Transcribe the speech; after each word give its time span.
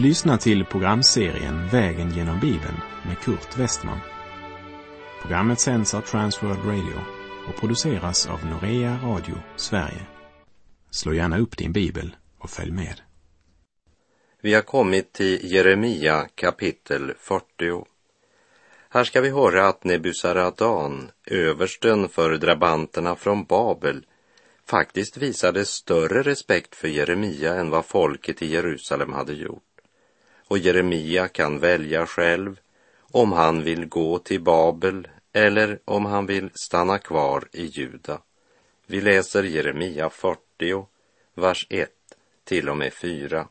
Du 0.00 0.06
lyssnar 0.06 0.36
till 0.36 0.64
programserien 0.64 1.68
Vägen 1.68 2.10
genom 2.10 2.40
Bibeln 2.40 2.76
med 3.06 3.18
Kurt 3.18 3.58
Westman. 3.58 3.98
Programmet 5.22 5.60
sänds 5.60 5.94
av 5.94 6.00
Transworld 6.00 6.64
Radio 6.64 7.00
och 7.48 7.60
produceras 7.60 8.26
av 8.26 8.46
Norea 8.46 8.98
Radio 9.02 9.34
Sverige. 9.56 10.06
Slå 10.90 11.14
gärna 11.14 11.38
upp 11.38 11.56
din 11.56 11.72
bibel 11.72 12.16
och 12.38 12.50
följ 12.50 12.70
med. 12.70 13.00
Vi 14.42 14.54
har 14.54 14.62
kommit 14.62 15.12
till 15.12 15.52
Jeremia 15.52 16.28
kapitel 16.34 17.12
40. 17.18 17.44
Här 18.90 19.04
ska 19.04 19.20
vi 19.20 19.30
höra 19.30 19.68
att 19.68 19.84
Nebusaradan, 19.84 21.10
översten 21.26 22.08
för 22.08 22.36
drabanterna 22.36 23.16
från 23.16 23.44
Babel, 23.44 24.06
faktiskt 24.66 25.16
visade 25.16 25.64
större 25.64 26.22
respekt 26.22 26.74
för 26.74 26.88
Jeremia 26.88 27.54
än 27.54 27.70
vad 27.70 27.84
folket 27.84 28.42
i 28.42 28.46
Jerusalem 28.46 29.12
hade 29.12 29.32
gjort. 29.32 29.69
Och 30.50 30.58
Jeremia 30.58 31.28
kan 31.28 31.58
välja 31.58 32.06
själv 32.06 32.60
om 33.00 33.32
han 33.32 33.62
vill 33.62 33.86
gå 33.86 34.18
till 34.18 34.40
Babel 34.40 35.08
eller 35.32 35.78
om 35.84 36.04
han 36.04 36.26
vill 36.26 36.50
stanna 36.54 36.98
kvar 36.98 37.44
i 37.52 37.64
Juda. 37.64 38.20
Vi 38.86 39.00
läser 39.00 39.42
Jeremia 39.42 40.10
40, 40.10 40.86
vers 41.34 41.66
1 41.70 41.90
till 42.44 42.68
och 42.68 42.76
med 42.76 42.92
4. 42.92 43.48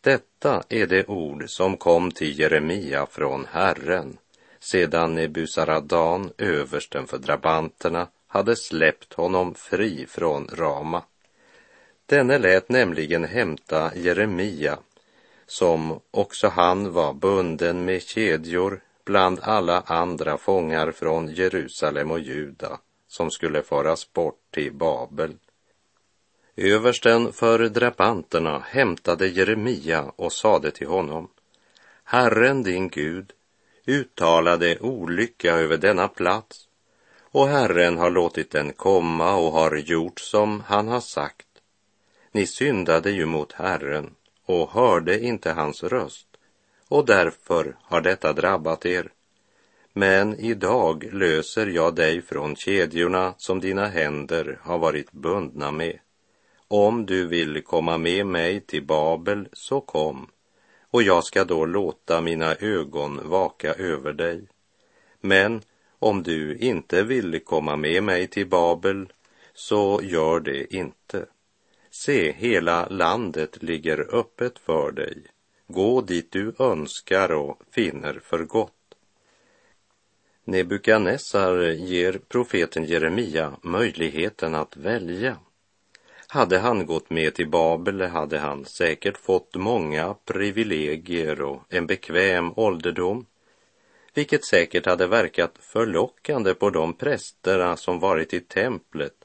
Detta 0.00 0.62
är 0.68 0.86
det 0.86 1.08
ord 1.08 1.44
som 1.46 1.76
kom 1.76 2.10
till 2.10 2.38
Jeremia 2.38 3.06
från 3.06 3.46
Herren 3.50 4.18
sedan 4.60 5.14
Nebusaradan, 5.14 6.32
översten 6.38 7.06
för 7.06 7.18
drabanterna, 7.18 8.08
hade 8.26 8.56
släppt 8.56 9.12
honom 9.12 9.54
fri 9.54 10.06
från 10.08 10.48
Rama. 10.52 11.02
Denne 12.06 12.38
lät 12.38 12.68
nämligen 12.68 13.24
hämta 13.24 13.94
Jeremia, 13.94 14.78
som 15.52 16.00
också 16.10 16.48
han 16.48 16.92
var 16.92 17.12
bunden 17.12 17.84
med 17.84 18.02
kedjor 18.02 18.80
bland 19.04 19.40
alla 19.42 19.80
andra 19.80 20.38
fångar 20.38 20.92
från 20.92 21.28
Jerusalem 21.28 22.10
och 22.10 22.20
Juda 22.20 22.78
som 23.08 23.30
skulle 23.30 23.62
föras 23.62 24.12
bort 24.12 24.40
till 24.50 24.72
Babel. 24.72 25.36
Översten 26.56 27.32
för 27.32 27.68
drabanterna 27.68 28.58
hämtade 28.58 29.28
Jeremia 29.28 30.12
och 30.16 30.32
sade 30.32 30.70
till 30.70 30.86
honom, 30.86 31.28
Herren 32.04 32.62
din 32.62 32.88
Gud 32.88 33.32
uttalade 33.86 34.78
olycka 34.78 35.52
över 35.52 35.76
denna 35.76 36.08
plats 36.08 36.68
och 37.20 37.48
Herren 37.48 37.98
har 37.98 38.10
låtit 38.10 38.50
den 38.50 38.72
komma 38.72 39.36
och 39.36 39.52
har 39.52 39.76
gjort 39.76 40.20
som 40.20 40.60
han 40.60 40.88
har 40.88 41.00
sagt. 41.00 41.46
Ni 42.32 42.46
syndade 42.46 43.10
ju 43.10 43.26
mot 43.26 43.52
Herren 43.52 44.14
och 44.46 44.70
hörde 44.70 45.20
inte 45.20 45.52
hans 45.52 45.82
röst 45.82 46.26
och 46.92 47.06
därför 47.06 47.76
har 47.82 48.00
detta 48.00 48.32
drabbat 48.32 48.86
er. 48.86 49.10
Men 49.92 50.38
idag 50.38 51.08
löser 51.12 51.66
jag 51.66 51.94
dig 51.94 52.22
från 52.22 52.56
kedjorna 52.56 53.34
som 53.36 53.60
dina 53.60 53.86
händer 53.86 54.58
har 54.62 54.78
varit 54.78 55.12
bundna 55.12 55.70
med. 55.70 55.98
Om 56.68 57.06
du 57.06 57.26
vill 57.26 57.62
komma 57.62 57.98
med 57.98 58.26
mig 58.26 58.60
till 58.60 58.86
Babel, 58.86 59.48
så 59.52 59.80
kom, 59.80 60.26
och 60.90 61.02
jag 61.02 61.24
ska 61.24 61.44
då 61.44 61.64
låta 61.64 62.20
mina 62.20 62.54
ögon 62.54 63.20
vaka 63.28 63.74
över 63.74 64.12
dig. 64.12 64.42
Men 65.20 65.62
om 65.98 66.22
du 66.22 66.56
inte 66.56 67.02
vill 67.02 67.40
komma 67.44 67.76
med 67.76 68.02
mig 68.02 68.26
till 68.26 68.46
Babel, 68.46 69.12
så 69.54 70.00
gör 70.02 70.40
det 70.40 70.74
inte. 70.74 71.26
Se, 71.94 72.32
hela 72.32 72.86
landet 72.88 73.62
ligger 73.62 74.14
öppet 74.14 74.58
för 74.58 74.92
dig. 74.92 75.22
Gå 75.66 76.00
dit 76.00 76.32
du 76.32 76.54
önskar 76.58 77.32
och 77.32 77.62
finner 77.70 78.20
för 78.24 78.44
gott. 78.44 78.72
Nebukadnessar 80.44 81.58
ger 81.60 82.20
profeten 82.28 82.84
Jeremia 82.84 83.56
möjligheten 83.62 84.54
att 84.54 84.76
välja. 84.76 85.36
Hade 86.26 86.58
han 86.58 86.86
gått 86.86 87.10
med 87.10 87.34
till 87.34 87.48
Babel 87.48 88.02
hade 88.02 88.38
han 88.38 88.64
säkert 88.64 89.18
fått 89.18 89.54
många 89.54 90.14
privilegier 90.24 91.42
och 91.42 91.62
en 91.68 91.86
bekväm 91.86 92.52
ålderdom, 92.56 93.26
vilket 94.14 94.44
säkert 94.44 94.86
hade 94.86 95.06
verkat 95.06 95.52
förlockande 95.60 96.54
på 96.54 96.70
de 96.70 96.94
prästerna 96.94 97.76
som 97.76 98.00
varit 98.00 98.34
i 98.34 98.40
templet 98.40 99.21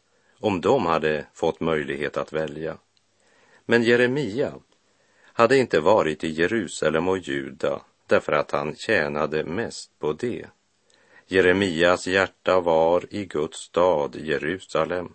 om 0.47 0.62
de 0.62 0.85
hade 0.85 1.25
fått 1.34 1.59
möjlighet 1.59 2.18
att 2.18 2.34
välja. 2.34 2.78
Men 3.66 3.84
Jeremia 3.84 4.53
hade 5.24 5.58
inte 5.58 5.80
varit 5.80 6.24
i 6.24 6.30
Jerusalem 6.30 7.08
och 7.08 7.18
Juda 7.18 7.81
därför 8.08 8.31
att 8.31 8.52
han 8.52 8.75
tjänade 8.75 9.44
mest 9.44 10.00
på 10.00 10.13
det. 10.13 10.46
Jeremias 11.28 12.07
hjärta 12.07 12.59
var 12.59 13.06
i 13.09 13.25
Guds 13.25 13.57
stad 13.57 14.16
Jerusalem. 14.16 15.13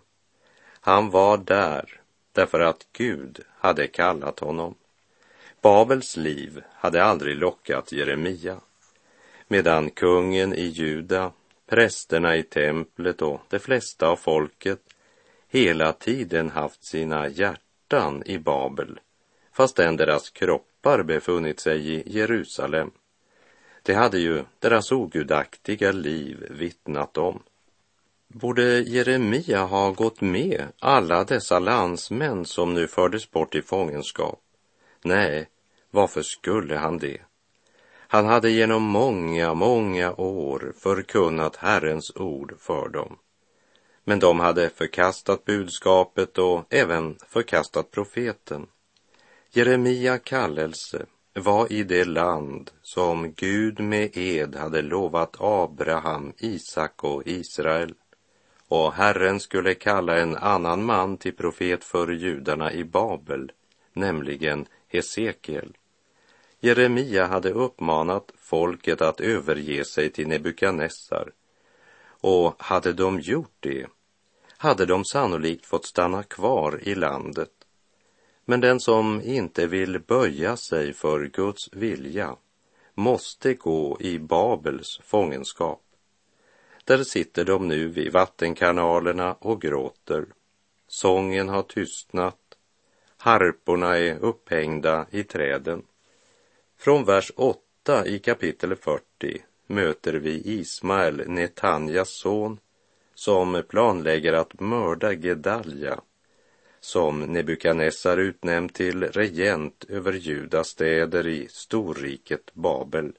Han 0.79 1.09
var 1.09 1.37
där 1.37 2.01
därför 2.31 2.59
att 2.59 2.87
Gud 2.91 3.39
hade 3.59 3.87
kallat 3.87 4.39
honom. 4.39 4.75
Babels 5.61 6.17
liv 6.17 6.63
hade 6.73 7.03
aldrig 7.03 7.37
lockat 7.37 7.91
Jeremia, 7.91 8.59
medan 9.47 9.89
kungen 9.89 10.53
i 10.53 10.65
Juda, 10.65 11.31
prästerna 11.67 12.35
i 12.35 12.43
templet 12.43 13.21
och 13.21 13.41
de 13.49 13.59
flesta 13.59 14.07
av 14.07 14.15
folket 14.15 14.92
hela 15.53 15.93
tiden 15.93 16.49
haft 16.49 16.83
sina 16.83 17.27
hjärtan 17.27 18.23
i 18.25 18.37
Babel, 18.37 18.99
fastän 19.51 19.97
deras 19.97 20.29
kroppar 20.29 21.03
befunnit 21.03 21.59
sig 21.59 21.93
i 21.93 22.03
Jerusalem. 22.05 22.91
Det 23.83 23.93
hade 23.93 24.19
ju 24.19 24.43
deras 24.59 24.91
ogudaktiga 24.91 25.91
liv 25.91 26.47
vittnat 26.49 27.17
om. 27.17 27.43
Borde 28.27 28.79
Jeremia 28.79 29.63
ha 29.63 29.91
gått 29.91 30.21
med 30.21 30.67
alla 30.79 31.23
dessa 31.23 31.59
landsmän 31.59 32.45
som 32.45 32.73
nu 32.73 32.87
fördes 32.87 33.31
bort 33.31 33.55
i 33.55 33.61
fångenskap? 33.61 34.39
Nej, 35.03 35.49
varför 35.91 36.21
skulle 36.21 36.75
han 36.75 36.97
det? 36.97 37.17
Han 38.07 38.25
hade 38.25 38.51
genom 38.51 38.83
många, 38.83 39.53
många 39.53 40.13
år 40.13 40.73
förkunnat 40.79 41.55
Herrens 41.55 42.15
ord 42.15 42.55
för 42.59 42.89
dem. 42.89 43.17
Men 44.03 44.19
de 44.19 44.39
hade 44.39 44.69
förkastat 44.69 45.45
budskapet 45.45 46.37
och 46.37 46.65
även 46.69 47.15
förkastat 47.27 47.91
profeten. 47.91 48.67
Jeremia 49.51 50.17
kallelse 50.17 51.05
var 51.33 51.71
i 51.71 51.83
det 51.83 52.05
land 52.05 52.71
som 52.81 53.33
Gud 53.33 53.79
med 53.79 54.17
ed 54.17 54.55
hade 54.55 54.81
lovat 54.81 55.35
Abraham, 55.39 56.33
Isak 56.37 57.03
och 57.03 57.23
Israel 57.25 57.93
och 58.67 58.93
Herren 58.93 59.39
skulle 59.39 59.73
kalla 59.73 60.17
en 60.17 60.35
annan 60.35 60.85
man 60.85 61.17
till 61.17 61.35
profet 61.35 61.83
för 61.83 62.07
judarna 62.07 62.73
i 62.73 62.83
Babel, 62.83 63.51
nämligen 63.93 64.65
Hesekiel. 64.87 65.77
Jeremia 66.59 67.25
hade 67.25 67.49
uppmanat 67.49 68.31
folket 68.37 69.01
att 69.01 69.21
överge 69.21 69.85
sig 69.85 70.09
till 70.09 70.27
Nebukadnessar 70.27 71.31
och 72.23 72.55
hade 72.57 72.93
de 72.93 73.19
gjort 73.19 73.55
det 73.59 73.87
hade 74.57 74.85
de 74.85 75.05
sannolikt 75.05 75.65
fått 75.65 75.85
stanna 75.85 76.23
kvar 76.23 76.79
i 76.83 76.95
landet. 76.95 77.51
Men 78.45 78.61
den 78.61 78.79
som 78.79 79.21
inte 79.21 79.67
vill 79.67 79.99
böja 79.99 80.57
sig 80.57 80.93
för 80.93 81.25
Guds 81.25 81.73
vilja 81.73 82.35
måste 82.93 83.53
gå 83.53 83.97
i 83.99 84.19
Babels 84.19 84.99
fångenskap. 85.03 85.81
Där 86.83 87.03
sitter 87.03 87.45
de 87.45 87.67
nu 87.67 87.87
vid 87.87 88.11
vattenkanalerna 88.11 89.33
och 89.33 89.61
gråter. 89.61 90.25
Sången 90.87 91.49
har 91.49 91.63
tystnat. 91.63 92.57
Harporna 93.17 93.97
är 93.97 94.19
upphängda 94.19 95.05
i 95.11 95.23
träden. 95.23 95.83
Från 96.77 97.05
vers 97.05 97.31
8 97.35 98.05
i 98.05 98.19
kapitel 98.19 98.75
40 98.75 99.43
möter 99.67 100.13
vi 100.13 100.41
Ismael, 100.45 101.23
Netanjas 101.27 102.09
son, 102.09 102.59
som 103.15 103.63
planlägger 103.69 104.33
att 104.33 104.59
mörda 104.59 105.13
Gedalja, 105.13 106.01
som 106.79 107.19
Nebukadnessar 107.19 108.17
utnämnt 108.17 108.73
till 108.73 109.03
regent 109.03 109.85
över 109.89 110.13
Judas 110.13 110.67
städer 110.67 111.27
i 111.27 111.47
storriket 111.49 112.53
Babel 112.53 113.13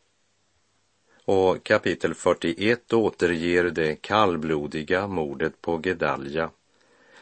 och 1.25 1.65
kapitel 1.65 2.15
41 2.15 2.93
återger 2.93 3.65
det 3.65 3.95
kallblodiga 3.95 5.07
mordet 5.07 5.61
på 5.61 5.81
Gedalja 5.85 6.51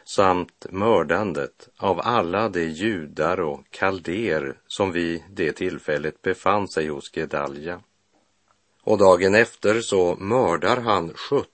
samt 0.03 0.65
mördandet 0.69 1.69
av 1.77 2.01
alla 2.03 2.49
de 2.49 2.65
judar 2.65 3.39
och 3.39 3.69
kalder 3.69 4.57
som 4.67 4.91
vid 4.91 5.23
det 5.29 5.51
tillfället 5.51 6.21
befann 6.21 6.67
sig 6.67 6.87
hos 6.87 7.11
Gedalja. 7.15 7.81
Och 8.83 8.97
dagen 8.97 9.35
efter 9.35 9.81
så 9.81 10.15
mördar 10.15 10.77
han 10.77 11.13
70 11.13 11.47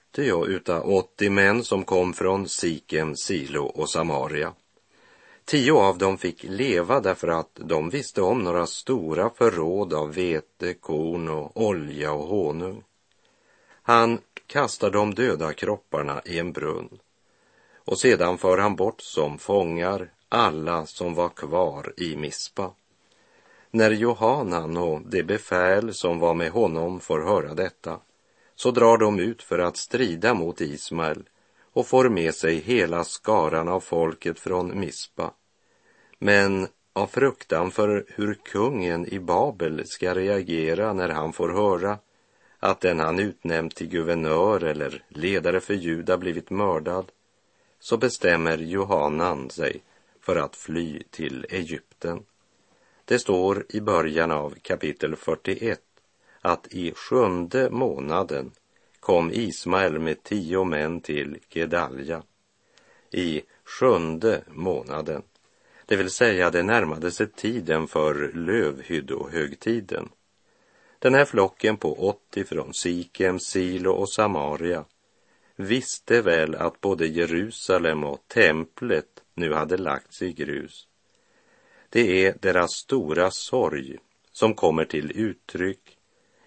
utav 0.48 0.94
80 0.94 1.30
män 1.30 1.64
som 1.64 1.84
kom 1.84 2.14
från 2.14 2.48
Sikem, 2.48 3.16
Silo 3.16 3.64
och 3.66 3.90
Samaria. 3.90 4.54
Tio 5.46 5.74
av 5.74 5.98
dem 5.98 6.18
fick 6.18 6.44
leva 6.44 7.00
därför 7.00 7.28
att 7.28 7.52
de 7.54 7.90
visste 7.90 8.22
om 8.22 8.44
några 8.44 8.66
stora 8.66 9.30
förråd 9.30 9.94
av 9.94 10.14
vete, 10.14 10.74
korn 10.74 11.30
och 11.30 11.62
olja 11.62 12.14
och 12.14 12.28
honung. 12.28 12.84
Han 13.82 14.20
kastar 14.48 14.90
de 14.90 15.14
döda 15.14 15.54
kropparna 15.54 16.22
i 16.26 16.40
en 16.40 16.52
brunn 16.52 17.00
och 17.90 18.00
sedan 18.00 18.38
för 18.38 18.58
han 18.58 18.76
bort 18.76 19.02
som 19.02 19.38
fångar 19.38 20.12
alla 20.30 20.86
som 20.86 21.14
var 21.14 21.30
kvar 21.30 21.94
i 21.98 22.16
Mispa. 22.16 22.72
När 23.72 23.92
Johanan 23.92 24.78
och 24.78 25.02
det 25.02 25.24
befäl 25.24 25.94
som 25.94 26.20
var 26.20 26.34
med 26.34 26.52
honom 26.52 27.00
får 27.00 27.20
höra 27.20 27.54
detta 27.54 28.00
så 28.56 28.72
drar 28.72 28.98
de 28.98 29.20
ut 29.20 29.44
för 29.44 29.60
att 29.60 29.78
strida 29.78 30.34
mot 30.34 30.62
Ismael 30.62 31.24
och 31.74 31.88
får 31.88 32.10
med 32.10 32.36
sig 32.36 32.56
hela 32.56 33.04
skaran 33.04 33.68
av 33.68 33.80
folket 33.80 34.40
från 34.40 34.80
Mispa. 34.80 35.34
Men 36.20 36.68
av 36.94 37.08
fruktan 37.08 37.72
för 37.72 38.06
hur 38.08 38.34
kungen 38.34 39.06
i 39.06 39.20
Babel 39.20 39.84
ska 39.86 40.16
reagera 40.16 40.94
när 40.94 41.10
han 41.10 41.34
får 41.34 41.50
höra 41.50 41.98
att 42.60 42.82
den 42.82 43.00
han 43.00 43.20
utnämnt 43.20 43.76
till 43.76 43.88
guvernör 43.88 44.64
eller 44.64 45.04
ledare 45.10 45.60
för 45.60 45.74
Juda 45.74 46.18
blivit 46.18 46.50
mördad, 46.50 47.12
så 47.80 47.98
bestämmer 47.98 48.58
Johanan 48.58 49.50
sig 49.50 49.82
för 50.22 50.36
att 50.36 50.56
fly 50.56 51.04
till 51.10 51.46
Egypten. 51.50 52.24
Det 53.10 53.20
står 53.20 53.66
i 53.70 53.82
början 53.82 54.32
av 54.32 54.56
kapitel 54.62 55.16
41 55.16 55.82
att 56.42 56.68
i 56.68 56.94
sjunde 56.96 57.70
månaden 57.70 58.52
kom 59.00 59.32
Ismael 59.32 60.00
med 60.00 60.24
tio 60.24 60.64
män 60.64 61.02
till 61.02 61.38
Gedalja. 61.50 62.24
I 63.12 63.42
sjunde 63.64 64.44
månaden, 64.48 65.22
det 65.86 65.96
vill 65.96 66.10
säga 66.10 66.50
det 66.50 66.64
närmade 66.64 67.12
sig 67.12 67.28
tiden 67.28 67.88
för 67.88 68.32
lövhyddohögtiden. 68.34 70.10
Den 71.00 71.14
här 71.14 71.26
flocken 71.26 71.78
på 71.78 72.10
80 72.10 72.44
från 72.44 72.74
Sikem, 72.74 73.40
Silo 73.40 73.92
och 73.92 74.10
Samaria 74.10 74.86
visste 75.56 76.22
väl 76.22 76.56
att 76.56 76.82
både 76.82 77.08
Jerusalem 77.08 78.04
och 78.04 78.28
templet 78.28 79.24
nu 79.34 79.54
hade 79.54 79.78
lagts 79.78 80.22
i 80.22 80.34
grus. 80.34 80.89
Det 81.90 82.26
är 82.26 82.36
deras 82.40 82.72
stora 82.72 83.32
sorg 83.32 83.98
som 84.32 84.54
kommer 84.54 84.86
till 84.86 85.12
uttryck 85.16 85.98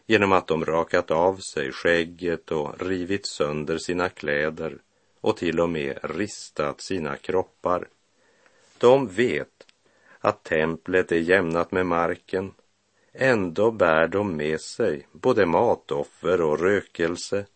genom 0.07 0.33
att 0.33 0.47
de 0.47 0.65
rakat 0.65 1.11
av 1.11 1.37
sig 1.37 1.73
skägget 1.73 2.51
och 2.51 2.83
rivit 2.83 3.27
sönder 3.27 3.79
sina 3.79 4.09
kläder 4.09 4.79
och 5.21 5.37
till 5.37 5.61
och 5.61 5.71
med 5.71 5.99
ristat 6.03 6.81
sina 6.81 7.17
kroppar. 7.17 7.89
De 8.79 9.09
vet 9.09 9.67
att 10.19 10.45
templet 10.45 11.13
är 11.13 11.21
jämnat 11.21 11.73
med 11.73 11.87
marken. 11.87 12.55
Ändå 13.13 13.71
bär 13.71 14.09
de 14.09 14.37
med 14.37 14.61
sig 14.61 15.07
både 15.13 15.47
matoffer 15.47 16.41
och 16.41 16.61
rökelse 16.61 17.47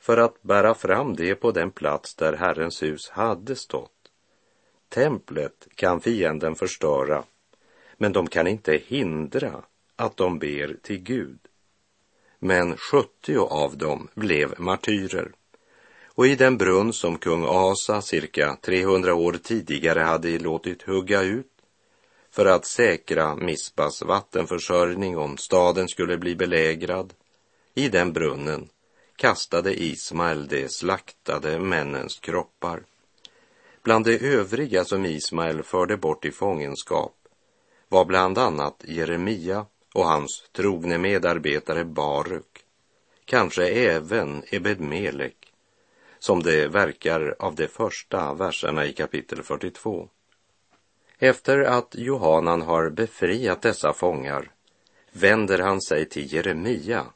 för 0.00 0.16
att 0.16 0.42
bära 0.42 0.74
fram 0.74 1.16
det 1.16 1.34
på 1.34 1.50
den 1.50 1.70
plats 1.70 2.14
där 2.14 2.32
Herrens 2.32 2.82
hus 2.82 3.08
hade 3.10 3.56
stått. 3.56 3.97
Templet 4.88 5.68
kan 5.74 6.00
fienden 6.00 6.54
förstöra, 6.54 7.24
men 7.96 8.12
de 8.12 8.26
kan 8.26 8.46
inte 8.46 8.80
hindra 8.86 9.62
att 9.96 10.16
de 10.16 10.38
ber 10.38 10.76
till 10.82 10.98
Gud. 10.98 11.38
Men 12.38 12.76
70 12.76 13.36
av 13.36 13.76
dem 13.76 14.08
blev 14.14 14.60
martyrer. 14.60 15.32
Och 16.06 16.26
i 16.26 16.34
den 16.34 16.58
brunn 16.58 16.92
som 16.92 17.18
kung 17.18 17.44
Asa 17.48 18.02
cirka 18.02 18.56
300 18.62 19.14
år 19.14 19.32
tidigare 19.32 20.00
hade 20.00 20.38
låtit 20.38 20.82
hugga 20.82 21.22
ut 21.22 21.52
för 22.30 22.46
att 22.46 22.66
säkra 22.66 23.36
Mispas 23.36 24.02
vattenförsörjning 24.02 25.18
om 25.18 25.36
staden 25.36 25.88
skulle 25.88 26.18
bli 26.18 26.36
belägrad, 26.36 27.14
i 27.74 27.88
den 27.88 28.12
brunnen 28.12 28.68
kastade 29.16 29.82
Ismael 29.82 30.48
de 30.48 30.68
slaktade 30.68 31.58
männens 31.58 32.18
kroppar. 32.18 32.82
Bland 33.82 34.04
de 34.04 34.18
övriga 34.18 34.84
som 34.84 35.04
Ismael 35.04 35.62
förde 35.62 35.96
bort 35.96 36.24
i 36.24 36.30
fångenskap 36.30 37.14
var 37.88 38.04
bland 38.04 38.38
annat 38.38 38.84
Jeremia 38.88 39.66
och 39.94 40.04
hans 40.04 40.50
trogne 40.52 40.98
medarbetare 40.98 41.84
Baruk, 41.84 42.64
kanske 43.24 43.68
även 43.68 44.42
Ebed 44.50 44.80
Melek, 44.80 45.52
som 46.18 46.42
det 46.42 46.68
verkar 46.68 47.36
av 47.38 47.54
de 47.54 47.68
första 47.68 48.34
verserna 48.34 48.86
i 48.86 48.92
kapitel 48.92 49.42
42. 49.42 50.08
Efter 51.18 51.58
att 51.58 51.94
Johanan 51.94 52.62
har 52.62 52.90
befriat 52.90 53.62
dessa 53.62 53.92
fångar 53.92 54.50
vänder 55.12 55.58
han 55.58 55.80
sig 55.80 56.08
till 56.08 56.32
Jeremia 56.32 57.06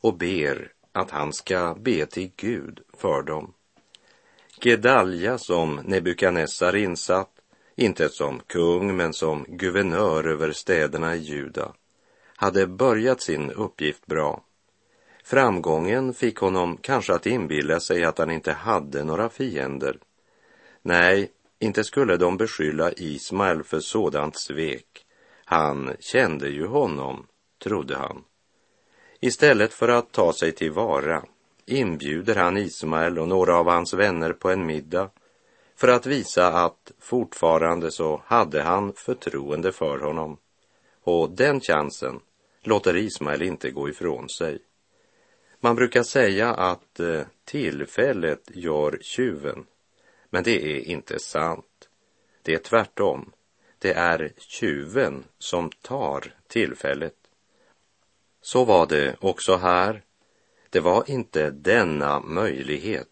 och 0.00 0.16
ber 0.16 0.72
att 0.92 1.10
han 1.10 1.32
ska 1.32 1.74
be 1.74 2.06
till 2.06 2.30
Gud 2.36 2.80
för 2.96 3.22
dem. 3.22 3.54
Gedalja 4.64 5.38
som 5.38 5.80
Nebukadnessar 5.84 6.76
insatt, 6.76 7.30
inte 7.76 8.08
som 8.08 8.40
kung 8.46 8.96
men 8.96 9.12
som 9.12 9.44
guvernör 9.48 10.26
över 10.26 10.52
städerna 10.52 11.16
i 11.16 11.18
Juda, 11.18 11.72
hade 12.36 12.66
börjat 12.66 13.22
sin 13.22 13.50
uppgift 13.50 14.06
bra. 14.06 14.44
Framgången 15.24 16.14
fick 16.14 16.38
honom 16.38 16.76
kanske 16.76 17.14
att 17.14 17.26
inbilla 17.26 17.80
sig 17.80 18.04
att 18.04 18.18
han 18.18 18.30
inte 18.30 18.52
hade 18.52 19.04
några 19.04 19.28
fiender. 19.28 19.98
Nej, 20.82 21.30
inte 21.58 21.84
skulle 21.84 22.16
de 22.16 22.36
beskylla 22.36 22.92
Ismael 22.92 23.62
för 23.62 23.80
sådant 23.80 24.38
svek. 24.38 25.06
Han 25.44 25.96
kände 26.00 26.48
ju 26.48 26.66
honom, 26.66 27.26
trodde 27.62 27.96
han. 27.96 28.24
Istället 29.20 29.72
för 29.72 29.88
att 29.88 30.12
ta 30.12 30.32
sig 30.32 30.52
tillvara 30.52 31.22
inbjuder 31.66 32.34
han 32.34 32.56
Ismael 32.56 33.18
och 33.18 33.28
några 33.28 33.56
av 33.56 33.66
hans 33.68 33.94
vänner 33.94 34.32
på 34.32 34.50
en 34.50 34.66
middag 34.66 35.10
för 35.76 35.88
att 35.88 36.06
visa 36.06 36.52
att 36.52 36.92
fortfarande 36.98 37.90
så 37.90 38.22
hade 38.26 38.62
han 38.62 38.92
förtroende 38.92 39.72
för 39.72 39.98
honom. 39.98 40.38
Och 41.02 41.30
den 41.30 41.60
chansen 41.60 42.20
låter 42.62 42.96
Ismael 42.96 43.42
inte 43.42 43.70
gå 43.70 43.88
ifrån 43.88 44.28
sig. 44.28 44.58
Man 45.60 45.76
brukar 45.76 46.02
säga 46.02 46.54
att 46.54 47.00
eh, 47.00 47.20
tillfället 47.44 48.50
gör 48.54 48.98
tjuven, 49.02 49.66
men 50.30 50.42
det 50.42 50.64
är 50.64 50.88
inte 50.88 51.18
sant. 51.18 51.88
Det 52.42 52.54
är 52.54 52.58
tvärtom. 52.58 53.32
Det 53.78 53.92
är 53.92 54.32
tjuven 54.36 55.24
som 55.38 55.70
tar 55.70 56.34
tillfället. 56.46 57.16
Så 58.40 58.64
var 58.64 58.86
det 58.86 59.16
också 59.20 59.56
här. 59.56 60.02
Det 60.72 60.80
var 60.80 61.10
inte 61.10 61.50
denna 61.50 62.20
möjlighet 62.20 63.08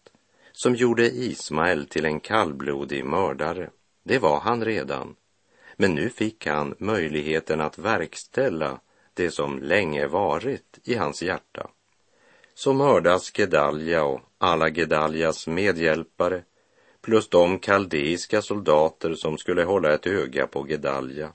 som 0.51 0.75
gjorde 0.75 1.09
Ismael 1.09 1.85
till 1.85 2.05
en 2.05 2.19
kallblodig 2.19 3.05
mördare. 3.05 3.69
Det 4.03 4.19
var 4.19 4.39
han 4.39 4.65
redan. 4.65 5.15
Men 5.75 5.95
nu 5.95 6.09
fick 6.09 6.47
han 6.47 6.75
möjligheten 6.77 7.61
att 7.61 7.77
verkställa 7.77 8.79
det 9.13 9.31
som 9.31 9.59
länge 9.59 10.07
varit 10.07 10.79
i 10.83 10.95
hans 10.95 11.23
hjärta. 11.23 11.69
Så 12.53 12.73
mördas 12.73 13.31
Gedalja 13.37 14.03
och 14.03 14.21
alla 14.37 14.69
Gedaljas 14.69 15.47
medhjälpare 15.47 16.43
plus 17.01 17.29
de 17.29 17.59
kaldeiska 17.59 18.41
soldater 18.41 19.13
som 19.13 19.37
skulle 19.37 19.63
hålla 19.63 19.93
ett 19.93 20.07
öga 20.07 20.47
på 20.47 20.67
Gedalja. 20.67 21.33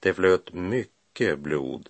Det 0.00 0.14
flöt 0.14 0.52
mycket 0.52 1.38
blod 1.38 1.88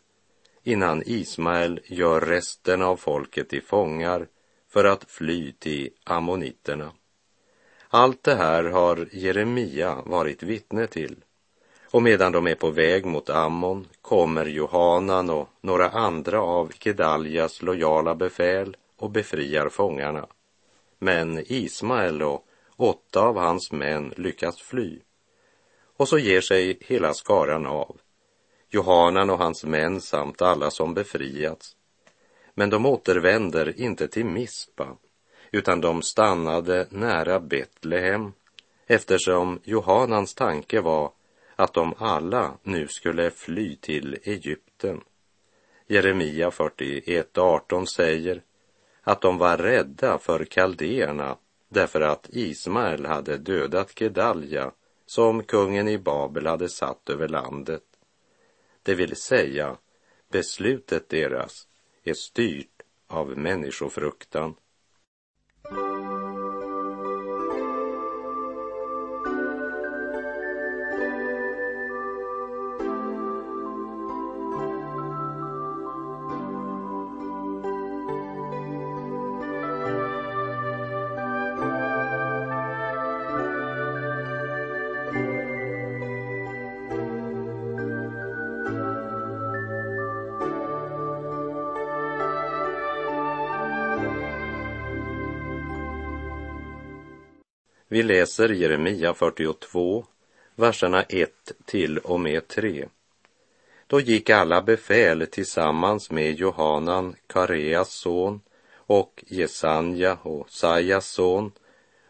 innan 0.64 1.02
Ismael 1.06 1.80
gör 1.84 2.20
resten 2.20 2.82
av 2.82 2.96
folket 2.96 3.48
till 3.48 3.62
fångar 3.62 4.26
för 4.68 4.84
att 4.84 5.04
fly 5.10 5.52
till 5.52 5.90
ammoniterna. 6.04 6.92
Allt 7.88 8.22
det 8.22 8.34
här 8.34 8.64
har 8.64 9.08
Jeremia 9.12 10.02
varit 10.06 10.42
vittne 10.42 10.86
till. 10.86 11.16
Och 11.90 12.02
medan 12.02 12.32
de 12.32 12.46
är 12.46 12.54
på 12.54 12.70
väg 12.70 13.06
mot 13.06 13.30
Ammon 13.30 13.86
kommer 14.02 14.46
Johanan 14.46 15.30
och 15.30 15.48
några 15.60 15.90
andra 15.90 16.42
av 16.42 16.72
Gedaljas 16.84 17.62
lojala 17.62 18.14
befäl 18.14 18.76
och 18.96 19.10
befriar 19.10 19.68
fångarna. 19.68 20.26
Men 20.98 21.44
Ismael 21.46 22.22
och 22.22 22.46
åtta 22.76 23.20
av 23.20 23.36
hans 23.38 23.72
män 23.72 24.14
lyckas 24.16 24.60
fly. 24.60 24.98
Och 25.96 26.08
så 26.08 26.18
ger 26.18 26.40
sig 26.40 26.78
hela 26.80 27.14
skaran 27.14 27.66
av. 27.66 27.96
Johanan 28.74 29.30
och 29.30 29.38
hans 29.38 29.64
män 29.64 30.00
samt 30.00 30.42
alla 30.42 30.70
som 30.70 30.94
befriats. 30.94 31.76
Men 32.54 32.70
de 32.70 32.86
återvänder 32.86 33.80
inte 33.80 34.08
till 34.08 34.24
Mispa, 34.24 34.96
utan 35.50 35.80
de 35.80 36.02
stannade 36.02 36.86
nära 36.90 37.40
Betlehem 37.40 38.32
eftersom 38.86 39.60
Johanans 39.64 40.34
tanke 40.34 40.80
var 40.80 41.12
att 41.56 41.74
de 41.74 41.94
alla 41.98 42.58
nu 42.62 42.88
skulle 42.88 43.30
fly 43.30 43.76
till 43.76 44.18
Egypten. 44.22 45.00
Jeremia 45.86 46.50
41.18 46.50 47.84
säger 47.84 48.42
att 49.02 49.20
de 49.20 49.38
var 49.38 49.56
rädda 49.56 50.18
för 50.18 50.44
kaldéerna 50.44 51.36
därför 51.68 52.00
att 52.00 52.28
Ismael 52.28 53.06
hade 53.06 53.36
dödat 53.36 54.00
Gedalja, 54.00 54.70
som 55.06 55.42
kungen 55.42 55.88
i 55.88 55.98
Babel 55.98 56.46
hade 56.46 56.68
satt 56.68 57.10
över 57.10 57.28
landet. 57.28 57.82
Det 58.84 58.94
vill 58.94 59.16
säga, 59.16 59.76
beslutet 60.28 61.08
deras 61.08 61.68
är 62.02 62.14
styrt 62.14 62.82
av 63.06 63.38
människofruktan. 63.38 64.54
Vi 97.94 98.02
läser 98.02 98.48
Jeremia 98.48 99.14
42, 99.14 100.04
verserna 100.54 101.02
1 101.02 101.30
till 101.64 101.98
och 101.98 102.20
med 102.20 102.48
3. 102.48 102.88
Då 103.86 104.00
gick 104.00 104.30
alla 104.30 104.62
befäl 104.62 105.26
tillsammans 105.26 106.10
med 106.10 106.34
Johanan, 106.34 107.14
Kareas 107.26 107.92
son, 107.92 108.40
och 108.74 109.24
Jesanja 109.26 110.18
och 110.22 110.50
Sajas 110.50 111.06
son, 111.08 111.52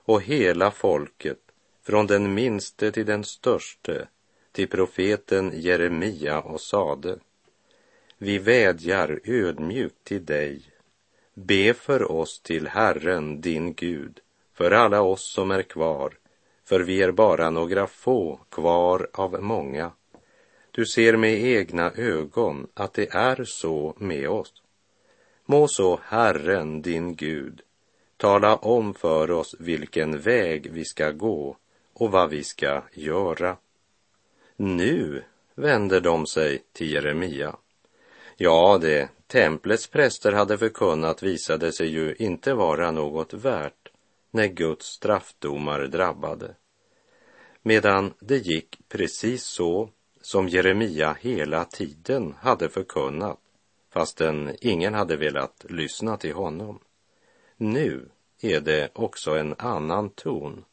och 0.05 0.23
hela 0.23 0.71
folket, 0.71 1.41
från 1.83 2.07
den 2.07 2.35
minste 2.35 2.93
till 2.93 3.07
den 3.07 3.25
störste, 3.25 4.09
till 4.53 4.69
profeten 4.69 5.53
Jeremia 5.55 6.41
och 6.41 6.61
sade, 6.61 7.19
vi 8.19 8.39
vädjar 8.39 9.21
ödmjukt 9.25 10.05
till 10.05 10.25
dig, 10.25 10.63
be 11.35 11.75
för 11.75 12.13
oss 12.13 12.41
till 12.41 12.69
Herren, 12.69 13.41
din 13.41 13.75
Gud, 13.75 14.21
för 14.55 14.71
alla 14.71 15.03
oss 15.03 15.33
som 15.33 15.51
är 15.51 15.63
kvar, 15.63 16.19
för 16.65 16.81
vi 16.81 17.03
är 17.03 17.11
bara 17.11 17.51
några 17.51 17.87
få 17.87 18.41
kvar 18.49 19.09
av 19.13 19.43
många. 19.43 19.91
Du 20.71 20.87
ser 20.87 21.17
med 21.17 21.43
egna 21.43 21.93
ögon 21.93 22.67
att 22.75 22.93
det 22.93 23.15
är 23.15 23.45
så 23.45 23.95
med 23.99 24.29
oss. 24.29 24.53
Må 25.47 25.69
så 25.69 26.01
Herren, 26.03 26.83
din 26.83 27.15
Gud, 27.15 27.61
tala 28.17 28.57
om 28.57 28.95
för 28.95 29.31
oss 29.31 29.55
vilken 29.59 30.21
väg 30.21 30.71
vi 30.73 30.85
ska 30.85 31.11
gå 31.11 31.57
och 31.93 32.11
vad 32.11 32.31
vi 32.31 32.45
ska 32.45 32.83
göra. 32.93 33.57
Nu 34.57 35.23
vänder 35.55 36.01
de 36.01 36.27
sig 36.27 36.63
till 36.73 36.93
Jeremia. 36.93 37.57
Ja, 38.37 38.79
det 38.81 39.09
templets 39.27 39.87
präster 39.87 40.33
hade 40.33 40.59
förkunnat 40.59 41.23
visade 41.23 41.73
sig 41.73 41.89
ju 41.89 42.15
inte 42.19 42.55
vara 42.55 42.91
något 42.91 43.35
värt 43.35 43.84
när 44.35 44.47
Guds 44.47 44.87
straffdomar 44.87 45.81
drabbade. 45.81 46.55
Medan 47.63 48.15
det 48.21 48.37
gick 48.37 48.79
precis 48.89 49.45
så 49.45 49.91
som 50.21 50.49
Jeremia 50.49 51.17
hela 51.21 51.65
tiden 51.65 52.35
hade 52.39 52.69
förkunnat, 52.69 53.39
fastän 53.91 54.57
ingen 54.61 54.95
hade 54.95 55.17
velat 55.17 55.67
lyssna 55.69 56.17
till 56.17 56.33
honom. 56.33 56.79
Nu 57.57 58.09
är 58.41 58.61
det 58.61 58.91
också 58.95 59.31
en 59.31 59.55
annan 59.59 60.11
ton. 60.11 60.65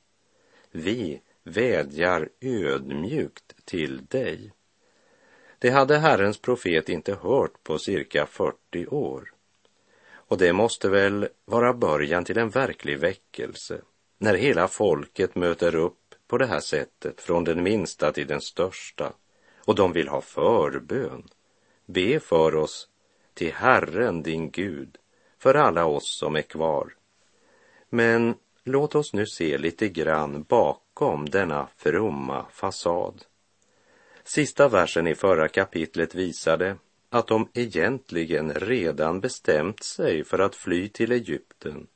Vi 0.71 1.21
vädjar 1.43 2.29
ödmjukt 2.39 3.65
till 3.65 4.05
dig. 4.05 4.51
Det 5.59 5.69
hade 5.69 5.97
Herrens 5.97 6.41
profet 6.41 6.89
inte 6.89 7.15
hört 7.15 7.63
på 7.63 7.77
cirka 7.77 8.25
40 8.25 8.87
år. 8.87 9.33
Och 10.31 10.37
det 10.37 10.53
måste 10.53 10.89
väl 10.89 11.27
vara 11.45 11.73
början 11.73 12.25
till 12.25 12.37
en 12.37 12.49
verklig 12.49 12.99
väckelse 12.99 13.81
när 14.17 14.33
hela 14.33 14.67
folket 14.67 15.35
möter 15.35 15.75
upp 15.75 16.15
på 16.27 16.37
det 16.37 16.45
här 16.45 16.59
sättet 16.59 17.21
från 17.21 17.43
den 17.43 17.63
minsta 17.63 18.11
till 18.11 18.27
den 18.27 18.41
största 18.41 19.13
och 19.65 19.75
de 19.75 19.93
vill 19.93 20.07
ha 20.07 20.21
förbön. 20.21 21.27
Be 21.85 22.19
för 22.19 22.55
oss 22.55 22.87
till 23.33 23.53
Herren 23.53 24.23
din 24.23 24.51
Gud, 24.51 24.97
för 25.39 25.55
alla 25.55 25.85
oss 25.85 26.17
som 26.19 26.35
är 26.35 26.41
kvar. 26.41 26.93
Men 27.89 28.35
låt 28.63 28.95
oss 28.95 29.13
nu 29.13 29.25
se 29.25 29.57
lite 29.57 29.89
grann 29.89 30.43
bakom 30.43 31.29
denna 31.29 31.67
fromma 31.77 32.45
fasad. 32.51 33.25
Sista 34.23 34.67
versen 34.67 35.07
i 35.07 35.15
förra 35.15 35.47
kapitlet 35.47 36.15
visade 36.15 36.75
att 37.13 37.27
de 37.27 37.49
egentligen 37.53 38.53
redan 38.53 39.19
bestämt 39.19 39.83
sig 39.83 40.23
för 40.23 40.39
att 40.39 40.55
fly 40.55 40.89
till 40.89 41.11
Egypten. 41.11 41.87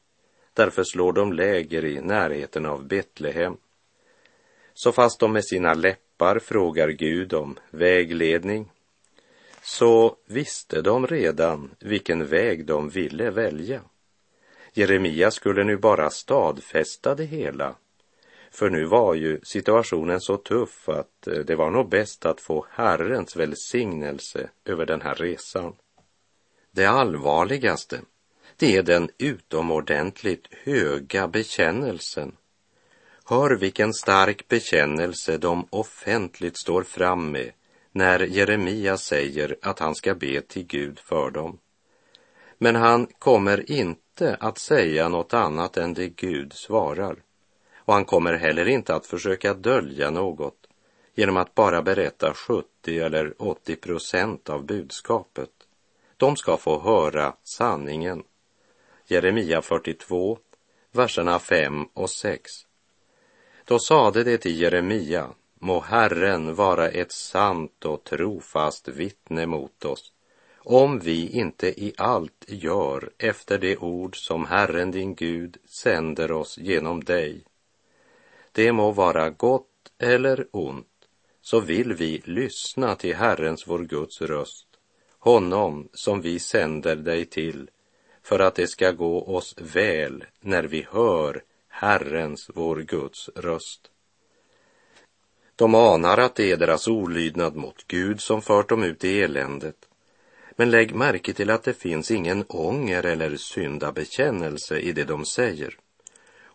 Därför 0.54 0.84
slår 0.84 1.14
de 1.14 1.34
läger 1.34 1.86
i 1.86 2.02
närheten 2.02 2.66
av 2.66 2.88
Betlehem. 2.88 3.58
Så 4.74 4.92
fast 4.92 5.20
de 5.20 5.34
med 5.34 5.46
sina 5.46 5.74
läppar 5.74 6.40
frågar 6.40 6.90
Gud 6.90 7.34
om 7.34 7.58
vägledning, 7.70 8.72
så 9.62 10.16
visste 10.26 10.82
de 10.82 11.08
redan 11.08 11.72
vilken 11.80 12.26
väg 12.26 12.66
de 12.66 12.90
ville 12.90 13.32
välja. 13.32 13.82
Jeremia 14.74 15.32
skulle 15.32 15.64
nu 15.64 15.78
bara 15.78 16.10
stadfästa 16.10 17.16
det 17.16 17.26
hela 17.26 17.76
för 18.56 18.70
nu 18.70 18.86
var 18.86 19.14
ju 19.14 19.40
situationen 19.44 20.22
så 20.22 20.38
tuff 20.38 20.90
att 20.90 21.28
eh, 21.28 21.34
det 21.34 21.56
var 21.56 21.72
nog 21.72 21.90
bäst 21.90 22.26
att 22.26 22.42
få 22.42 22.66
Herrens 22.70 23.36
välsignelse 23.36 24.50
över 24.66 24.86
den 24.86 25.02
här 25.02 25.16
resan. 25.16 25.74
Det 26.72 26.86
allvarligaste, 26.86 28.02
det 28.56 28.76
är 28.76 28.84
den 28.84 29.10
utomordentligt 29.18 30.48
höga 30.64 31.28
bekännelsen. 31.28 32.36
Hör 33.26 33.56
vilken 33.56 33.94
stark 33.94 34.48
bekännelse 34.48 35.38
de 35.38 35.68
offentligt 35.70 36.58
står 36.58 36.84
fram 36.84 37.32
med 37.32 37.52
när 37.92 38.20
Jeremia 38.20 38.98
säger 38.98 39.56
att 39.62 39.80
han 39.80 39.96
ska 39.96 40.16
be 40.16 40.42
till 40.42 40.66
Gud 40.66 41.00
för 41.00 41.32
dem. 41.32 41.60
Men 42.58 42.76
han 42.76 43.08
kommer 43.20 43.72
inte 43.72 44.38
att 44.40 44.58
säga 44.58 45.10
något 45.10 45.34
annat 45.34 45.78
än 45.78 45.94
det 45.94 46.10
Gud 46.10 46.54
svarar. 46.54 47.25
Och 47.86 47.94
han 47.94 48.06
kommer 48.06 48.34
heller 48.34 48.68
inte 48.68 48.96
att 48.96 49.06
försöka 49.06 49.54
dölja 49.54 50.10
något 50.10 50.68
genom 51.16 51.38
att 51.38 51.56
bara 51.56 51.82
berätta 51.82 52.34
70 52.34 53.00
eller 53.00 53.42
80 53.42 53.76
procent 53.76 54.50
av 54.50 54.66
budskapet. 54.66 55.50
De 56.18 56.36
ska 56.36 56.58
få 56.58 56.80
höra 56.80 57.36
sanningen. 57.44 58.24
Jeremia 59.08 59.62
42, 59.62 60.38
verserna 60.92 61.40
5 61.40 61.86
och 61.94 62.10
6. 62.10 62.52
Då 63.66 63.80
sade 63.80 64.24
det 64.24 64.38
till 64.38 64.62
Jeremia, 64.62 65.30
må 65.60 65.80
Herren 65.80 66.56
vara 66.56 66.90
ett 66.90 67.12
sant 67.12 67.86
och 67.86 68.04
trofast 68.04 68.88
vittne 68.88 69.46
mot 69.46 69.86
oss, 69.86 70.14
om 70.58 71.00
vi 71.00 71.30
inte 71.30 71.68
i 71.68 71.94
allt 71.98 72.46
gör 72.48 73.10
efter 73.18 73.58
det 73.58 73.78
ord 73.78 74.18
som 74.28 74.46
Herren 74.46 74.92
din 74.92 75.16
Gud 75.16 75.58
sänder 75.66 76.32
oss 76.32 76.58
genom 76.58 77.04
dig 77.04 77.44
det 78.56 78.72
må 78.72 78.92
vara 78.92 79.30
gott 79.30 79.92
eller 80.00 80.48
ont, 80.52 80.88
så 81.42 81.60
vill 81.60 81.94
vi 81.94 82.22
lyssna 82.26 82.96
till 82.96 83.16
Herrens 83.16 83.68
vår 83.68 83.80
Guds 83.80 84.22
röst, 84.22 84.68
honom 85.20 85.90
som 85.94 86.22
vi 86.22 86.40
sänder 86.40 86.96
dig 86.96 87.26
till, 87.26 87.70
för 88.24 88.40
att 88.40 88.56
det 88.56 88.68
ska 88.68 88.92
gå 88.92 89.36
oss 89.36 89.56
väl 89.58 90.24
när 90.40 90.64
vi 90.64 90.88
hör 90.92 91.44
Herrens 91.68 92.50
vår 92.54 92.76
Guds 92.76 93.30
röst. 93.36 93.92
De 95.56 95.76
anar 95.76 96.18
att 96.18 96.36
det 96.36 96.52
är 96.52 96.58
deras 96.58 96.88
olydnad 96.88 97.56
mot 97.56 97.88
Gud 97.88 98.22
som 98.22 98.42
fört 98.42 98.70
dem 98.70 98.84
ut 98.84 99.04
i 99.04 99.22
eländet. 99.22 99.90
Men 100.56 100.72
lägg 100.72 100.96
märke 100.96 101.34
till 101.34 101.50
att 101.50 101.64
det 101.64 101.74
finns 101.74 102.12
ingen 102.12 102.46
ånger 102.48 103.04
eller 103.06 103.38
syndabekännelse 103.38 104.80
i 104.80 104.92
det 104.92 105.04
de 105.04 105.26
säger. 105.26 105.78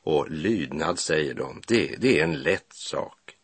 Och 0.03 0.31
lydnad, 0.31 0.99
säger 0.99 1.35
de, 1.35 1.63
det, 1.67 1.97
det 1.99 2.19
är 2.19 2.25
en 2.25 2.43
lätt 2.43 2.73
sak. 2.73 3.37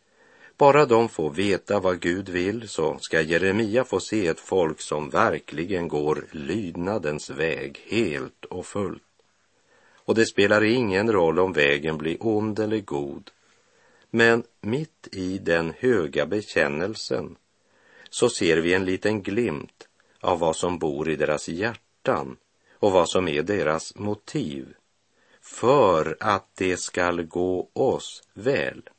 Bara 0.57 0.85
de 0.85 1.09
får 1.09 1.29
veta 1.29 1.79
vad 1.79 1.99
Gud 1.99 2.29
vill 2.29 2.69
så 2.69 2.97
ska 2.99 3.21
Jeremia 3.21 3.83
få 3.83 3.99
se 3.99 4.27
ett 4.27 4.39
folk 4.39 4.81
som 4.81 5.09
verkligen 5.09 5.87
går 5.87 6.25
lydnadens 6.31 7.29
väg 7.29 7.79
helt 7.89 8.45
och 8.45 8.65
fullt. 8.65 9.03
Och 9.95 10.15
det 10.15 10.25
spelar 10.25 10.63
ingen 10.63 11.11
roll 11.11 11.39
om 11.39 11.53
vägen 11.53 11.97
blir 11.97 12.17
ond 12.19 12.59
eller 12.59 12.79
god. 12.79 13.31
Men 14.09 14.43
mitt 14.61 15.07
i 15.11 15.37
den 15.37 15.73
höga 15.79 16.25
bekännelsen 16.25 17.35
så 18.09 18.29
ser 18.29 18.57
vi 18.57 18.73
en 18.73 18.85
liten 18.85 19.21
glimt 19.21 19.87
av 20.21 20.39
vad 20.39 20.55
som 20.55 20.79
bor 20.79 21.09
i 21.09 21.15
deras 21.15 21.49
hjärtan 21.49 22.37
och 22.73 22.91
vad 22.91 23.09
som 23.09 23.27
är 23.27 23.41
deras 23.41 23.95
motiv 23.95 24.73
för 25.47 26.17
att 26.19 26.47
det 26.55 26.77
skall 26.77 27.23
gå 27.23 27.69
oss 27.73 28.23
väl. 28.33 28.89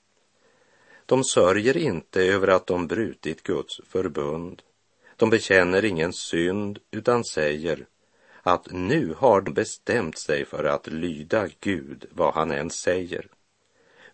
De 1.07 1.25
sörjer 1.25 1.77
inte 1.77 2.23
över 2.23 2.49
att 2.49 2.67
de 2.67 2.87
brutit 2.87 3.43
Guds 3.43 3.81
förbund. 3.89 4.63
De 5.17 5.31
bekänner 5.31 5.85
ingen 5.85 6.13
synd 6.13 6.79
utan 6.91 7.25
säger 7.25 7.87
att 8.43 8.71
nu 8.71 9.15
har 9.19 9.41
de 9.41 9.55
bestämt 9.55 10.19
sig 10.19 10.45
för 10.45 10.65
att 10.65 10.87
lyda 10.87 11.49
Gud 11.61 12.07
vad 12.11 12.35
han 12.35 12.51
än 12.51 12.71
säger. 12.71 13.27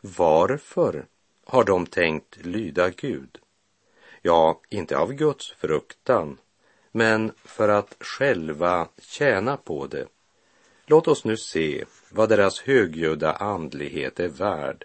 Varför 0.01 1.07
har 1.45 1.65
de 1.65 1.87
tänkt 1.87 2.37
lyda 2.47 2.91
Gud? 2.91 3.39
Ja, 4.23 4.61
inte 4.69 4.99
av 4.99 5.13
Guds 5.13 5.53
fruktan, 5.53 6.39
men 6.93 7.33
för 7.45 7.69
att 7.69 7.97
själva 8.01 8.89
tjäna 8.99 9.57
på 9.57 9.87
det. 9.87 10.07
Låt 10.87 11.09
oss 11.09 11.25
nu 11.25 11.37
se 11.37 11.85
vad 12.11 12.29
deras 12.29 12.61
högljudda 12.61 13.33
andlighet 13.33 14.21
är 14.21 14.29
värd 14.29 14.85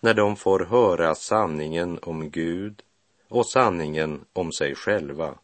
när 0.00 0.14
de 0.14 0.36
får 0.36 0.60
höra 0.60 1.14
sanningen 1.14 1.98
om 2.02 2.30
Gud 2.30 2.82
och 3.28 3.46
sanningen 3.46 4.24
om 4.32 4.52
sig 4.52 4.74
själva. 4.74 5.34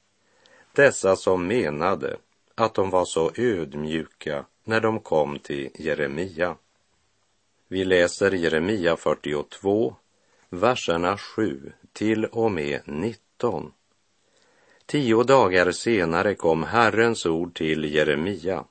Dessa 0.73 1.17
som 1.17 1.47
menade 1.47 2.17
att 2.55 2.75
de 2.75 2.91
var 2.91 3.05
så 3.05 3.31
ödmjuka 3.35 4.45
när 4.65 4.81
de 4.81 5.01
kom 5.01 5.39
till 5.39 5.71
Jeremia. 5.75 6.57
Vi 7.69 7.85
läser 7.85 8.31
Jeremia 8.31 8.97
42, 8.97 9.97
verserna 10.49 11.19
7 11.19 11.73
till 11.93 12.25
och 12.25 12.53
med 12.53 12.81
19. 12.85 13.73
Tio 14.87 15.23
dagar 15.23 15.71
senare 15.71 16.35
kom 16.35 16.63
Herrens 16.63 17.27
ord 17.27 17.55
till 17.55 17.95
Jeremia. 17.95 18.65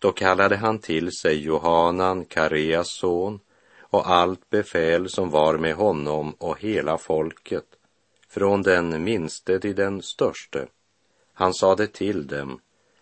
Då 0.00 0.12
kallade 0.12 0.56
han 0.56 0.78
till 0.78 1.12
sig 1.12 1.44
Johanan, 1.44 2.24
Kareas 2.24 2.88
son, 2.88 3.40
och 3.80 4.10
allt 4.10 4.50
befäl 4.50 5.08
som 5.08 5.30
var 5.30 5.58
med 5.58 5.74
honom 5.74 6.34
och 6.38 6.60
hela 6.60 6.98
folket, 6.98 7.66
från 8.28 8.62
den 8.62 9.04
minste 9.04 9.60
till 9.60 9.74
den 9.74 10.02
störste. 10.02 10.66
Han 11.32 11.54
sade 11.54 11.86
till 11.86 12.26
dem, 12.26 12.60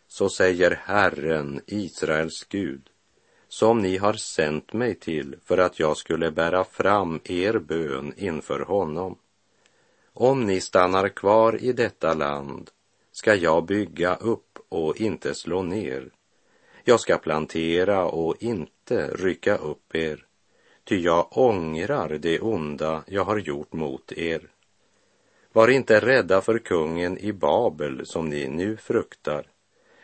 så 0.08 0.28
säger 0.28 0.80
Herren, 0.84 1.60
Israels 1.66 2.44
Gud, 2.48 2.90
som 3.48 3.78
ni 3.78 3.96
har 3.96 4.12
sänt 4.12 4.72
mig 4.72 4.94
till 4.94 5.36
för 5.44 5.58
att 5.58 5.78
jag 5.78 5.96
skulle 5.96 6.30
bära 6.30 6.64
fram 6.64 7.20
er 7.24 7.58
bön 7.58 8.12
inför 8.16 8.60
honom. 8.60 9.18
Om 10.12 10.46
ni 10.46 10.60
stannar 10.60 11.08
kvar 11.08 11.62
i 11.62 11.72
detta 11.72 12.14
land 12.14 12.70
ska 13.12 13.34
jag 13.34 13.64
bygga 13.64 14.14
upp 14.14 14.58
och 14.68 15.00
inte 15.00 15.34
slå 15.34 15.62
ner. 15.62 16.10
Jag 16.88 17.00
ska 17.00 17.18
plantera 17.18 18.04
och 18.04 18.42
inte 18.42 19.10
rycka 19.14 19.56
upp 19.56 19.94
er, 19.94 20.24
ty 20.84 21.00
jag 21.00 21.38
ångrar 21.38 22.08
det 22.08 22.40
onda 22.40 23.04
jag 23.06 23.24
har 23.24 23.38
gjort 23.38 23.72
mot 23.72 24.12
er. 24.12 24.48
Var 25.52 25.68
inte 25.68 26.00
rädda 26.00 26.40
för 26.40 26.58
kungen 26.58 27.18
i 27.18 27.32
Babel 27.32 28.06
som 28.06 28.28
ni 28.28 28.48
nu 28.48 28.76
fruktar. 28.76 29.46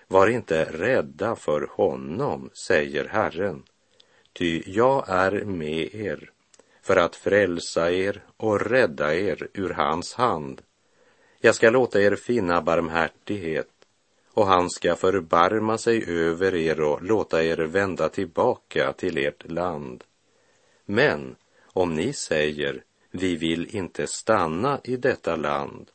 Var 0.09 0.27
inte 0.27 0.65
rädda 0.65 1.37
för 1.37 1.69
honom, 1.71 2.51
säger 2.67 3.05
Herren, 3.05 3.63
ty 4.33 4.63
jag 4.67 5.05
är 5.09 5.45
med 5.45 5.95
er 5.95 6.31
för 6.83 6.97
att 6.97 7.17
frälsa 7.17 7.93
er 7.93 8.23
och 8.37 8.61
rädda 8.61 9.15
er 9.15 9.49
ur 9.55 9.71
hans 9.71 10.15
hand. 10.15 10.63
Jag 11.41 11.55
ska 11.55 11.71
låta 11.71 12.01
er 12.01 12.17
finna 12.17 12.63
barmhärtighet 12.63 13.69
och 14.35 14.47
han 14.47 14.71
ska 14.71 14.97
förbarma 14.97 15.79
sig 15.79 16.05
över 16.09 16.55
er 16.55 16.81
och 16.81 17.03
låta 17.03 17.45
er 17.45 17.57
vända 17.57 18.09
tillbaka 18.09 18.93
till 18.93 19.19
ert 19.19 19.51
land. 19.51 20.05
Men 20.85 21.37
om 21.65 21.95
ni 21.95 22.13
säger, 22.13 22.83
vi 23.11 23.37
vill 23.37 23.77
inte 23.77 24.07
stanna 24.07 24.81
i 24.85 24.97
detta 24.97 25.37
land, 25.37 25.91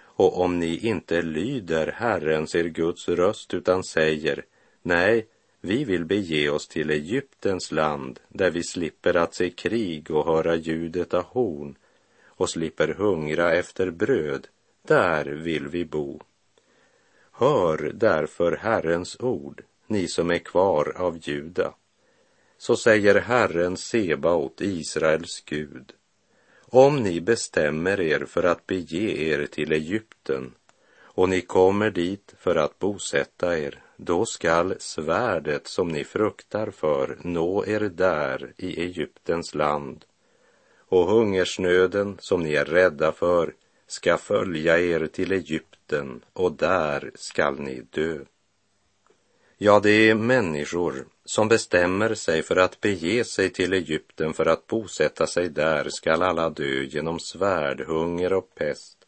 och 0.00 0.40
om 0.40 0.58
ni 0.58 0.76
inte 0.76 1.22
lyder 1.22 1.86
Herrens, 1.96 2.54
er 2.54 2.64
Guds 2.64 3.08
röst, 3.08 3.54
utan 3.54 3.84
säger, 3.84 4.44
nej, 4.82 5.26
vi 5.60 5.84
vill 5.84 6.04
bege 6.04 6.50
oss 6.50 6.68
till 6.68 6.90
Egyptens 6.90 7.72
land 7.72 8.20
där 8.28 8.50
vi 8.50 8.62
slipper 8.62 9.16
att 9.16 9.34
se 9.34 9.50
krig 9.50 10.10
och 10.10 10.26
höra 10.26 10.54
ljudet 10.54 11.14
av 11.14 11.24
horn 11.24 11.76
och 12.26 12.50
slipper 12.50 12.88
hungra 12.88 13.52
efter 13.52 13.90
bröd. 13.90 14.46
Där 14.82 15.24
vill 15.24 15.68
vi 15.68 15.84
bo. 15.84 16.20
Hör 17.40 17.92
därför 17.94 18.56
Herrens 18.56 19.20
ord, 19.20 19.62
ni 19.86 20.08
som 20.08 20.30
är 20.30 20.38
kvar 20.38 20.92
av 20.96 21.18
Juda. 21.22 21.74
Så 22.56 22.76
säger 22.76 23.14
Herren 23.14 23.76
Sebaot, 23.76 24.60
Israels 24.60 25.42
Gud. 25.46 25.92
Om 26.60 27.02
ni 27.02 27.20
bestämmer 27.20 28.00
er 28.00 28.24
för 28.24 28.42
att 28.42 28.66
bege 28.66 29.30
er 29.30 29.46
till 29.46 29.72
Egypten 29.72 30.52
och 31.00 31.28
ni 31.28 31.40
kommer 31.40 31.90
dit 31.90 32.34
för 32.38 32.56
att 32.56 32.78
bosätta 32.78 33.58
er, 33.58 33.82
då 33.96 34.26
skall 34.26 34.74
svärdet 34.78 35.66
som 35.66 35.88
ni 35.88 36.04
fruktar 36.04 36.70
för 36.70 37.18
nå 37.22 37.66
er 37.66 37.80
där 37.80 38.52
i 38.56 38.80
Egyptens 38.82 39.54
land 39.54 40.04
och 40.88 41.06
hungersnöden 41.06 42.16
som 42.20 42.42
ni 42.42 42.54
är 42.54 42.64
rädda 42.64 43.12
för 43.12 43.54
ska 43.86 44.18
följa 44.18 44.78
er 44.78 45.06
till 45.06 45.32
Egypten 45.32 45.77
och 46.32 46.52
där 46.52 47.10
skall 47.14 47.60
ni 47.60 47.82
dö. 47.90 48.18
Ja, 49.56 49.80
det 49.80 49.90
är 49.90 50.14
människor 50.14 51.06
som 51.24 51.48
bestämmer 51.48 52.14
sig 52.14 52.42
för 52.42 52.56
att 52.56 52.80
bege 52.80 53.24
sig 53.24 53.50
till 53.50 53.72
Egypten 53.72 54.32
för 54.32 54.46
att 54.46 54.66
bosätta 54.66 55.26
sig 55.26 55.48
där 55.48 55.88
skall 55.90 56.22
alla 56.22 56.50
dö 56.50 56.82
genom 56.82 57.20
svärd, 57.20 57.80
hunger 57.80 58.32
och 58.32 58.54
pest 58.54 58.98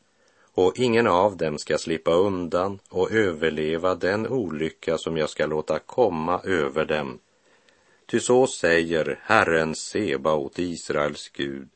och 0.54 0.78
ingen 0.78 1.06
av 1.06 1.36
dem 1.36 1.58
ska 1.58 1.78
slippa 1.78 2.10
undan 2.10 2.78
och 2.88 3.12
överleva 3.12 3.94
den 3.94 4.26
olycka 4.26 4.98
som 4.98 5.16
jag 5.16 5.30
ska 5.30 5.46
låta 5.46 5.78
komma 5.78 6.40
över 6.44 6.84
dem. 6.84 7.18
Ty 8.06 8.20
så 8.20 8.46
säger 8.46 9.20
Herren 9.22 9.74
Sebaot, 9.74 10.58
Israels 10.58 11.28
Gud, 11.28 11.68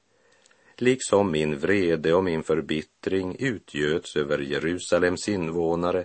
liksom 0.81 1.31
min 1.31 1.59
vrede 1.59 2.15
och 2.15 2.25
min 2.25 2.43
förbittring 2.43 3.37
utgöts 3.39 4.17
över 4.17 4.39
Jerusalems 4.39 5.29
invånare, 5.29 6.05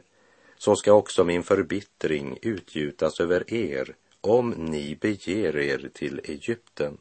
så 0.58 0.76
ska 0.76 0.94
också 0.94 1.24
min 1.24 1.44
förbittring 1.44 2.38
utgjutas 2.42 3.20
över 3.20 3.54
er 3.54 3.96
om 4.22 4.50
ni 4.50 4.96
beger 5.02 5.58
er 5.58 5.90
till 5.94 6.22
Egypten. 6.24 6.98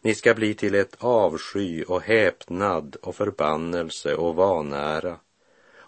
Ni 0.00 0.14
ska 0.14 0.34
bli 0.34 0.54
till 0.54 0.74
ett 0.74 0.96
avsky 0.98 1.84
och 1.84 2.02
häpnad 2.02 2.96
och 3.02 3.16
förbannelse 3.16 4.14
och 4.14 4.34
vanära 4.34 5.18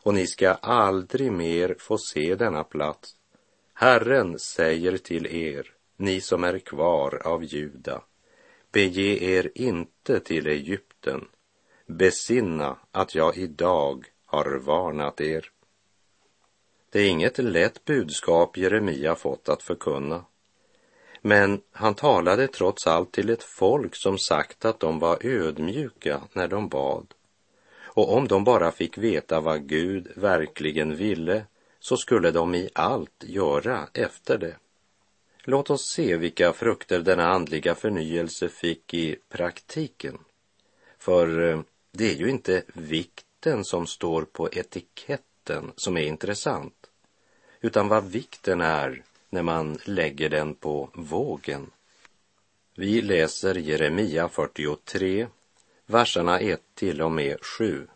och 0.06 0.14
ni 0.14 0.26
ska 0.26 0.50
aldrig 0.50 1.32
mer 1.32 1.76
få 1.78 1.98
se 1.98 2.34
denna 2.34 2.64
plats. 2.64 3.16
Herren 3.74 4.38
säger 4.38 4.96
till 4.96 5.26
er, 5.26 5.72
ni 5.96 6.20
som 6.20 6.44
är 6.44 6.58
kvar 6.58 7.22
av 7.24 7.44
Juda, 7.44 8.02
bege 8.76 9.24
er 9.24 9.50
inte 9.54 10.20
till 10.20 10.46
Egypten, 10.46 11.28
besinna 11.86 12.76
att 12.92 13.14
jag 13.14 13.36
idag 13.36 14.04
har 14.26 14.58
varnat 14.58 15.20
er. 15.20 15.50
Det 16.90 17.00
är 17.00 17.08
inget 17.08 17.38
lätt 17.38 17.84
budskap 17.84 18.56
Jeremia 18.56 19.14
fått 19.14 19.48
att 19.48 19.62
förkunna. 19.62 20.24
Men 21.20 21.60
han 21.72 21.94
talade 21.94 22.48
trots 22.48 22.86
allt 22.86 23.12
till 23.12 23.30
ett 23.30 23.42
folk 23.42 23.96
som 23.96 24.18
sagt 24.18 24.64
att 24.64 24.80
de 24.80 24.98
var 24.98 25.26
ödmjuka 25.26 26.20
när 26.32 26.48
de 26.48 26.68
bad. 26.68 27.14
Och 27.82 28.12
om 28.16 28.28
de 28.28 28.44
bara 28.44 28.72
fick 28.72 28.98
veta 28.98 29.40
vad 29.40 29.68
Gud 29.68 30.12
verkligen 30.16 30.96
ville 30.96 31.44
så 31.80 31.96
skulle 31.96 32.30
de 32.30 32.54
i 32.54 32.70
allt 32.74 33.24
göra 33.26 33.88
efter 33.92 34.38
det. 34.38 34.56
Låt 35.48 35.70
oss 35.70 35.88
se 35.88 36.16
vilka 36.16 36.52
frukter 36.52 37.00
denna 37.00 37.28
andliga 37.28 37.74
förnyelse 37.74 38.48
fick 38.48 38.94
i 38.94 39.16
praktiken. 39.28 40.18
För 40.98 41.50
eh, 41.50 41.60
det 41.92 42.10
är 42.10 42.14
ju 42.14 42.30
inte 42.30 42.62
vikten 42.66 43.64
som 43.64 43.86
står 43.86 44.22
på 44.22 44.48
etiketten 44.52 45.72
som 45.76 45.96
är 45.96 46.02
intressant, 46.02 46.90
utan 47.60 47.88
vad 47.88 48.04
vikten 48.04 48.60
är 48.60 49.02
när 49.30 49.42
man 49.42 49.78
lägger 49.84 50.28
den 50.28 50.54
på 50.54 50.90
vågen. 50.94 51.70
Vi 52.74 53.02
läser 53.02 53.54
Jeremia 53.54 54.28
43, 54.28 55.26
verserna 55.86 56.40
1 56.40 56.60
till 56.74 57.02
och 57.02 57.12
med 57.12 57.44
7. 57.44 57.86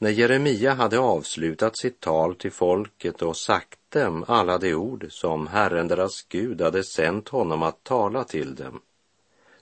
När 0.00 0.10
Jeremia 0.10 0.74
hade 0.74 0.98
avslutat 0.98 1.78
sitt 1.78 2.00
tal 2.00 2.34
till 2.34 2.52
folket 2.52 3.22
och 3.22 3.36
sagt 3.36 3.78
dem 3.88 4.24
alla 4.28 4.58
de 4.58 4.74
ord 4.74 5.06
som 5.10 5.46
Herren 5.46 5.88
deras 5.88 6.22
Gud 6.22 6.60
hade 6.60 6.84
sänt 6.84 7.28
honom 7.28 7.62
att 7.62 7.84
tala 7.84 8.24
till 8.24 8.54
dem, 8.54 8.80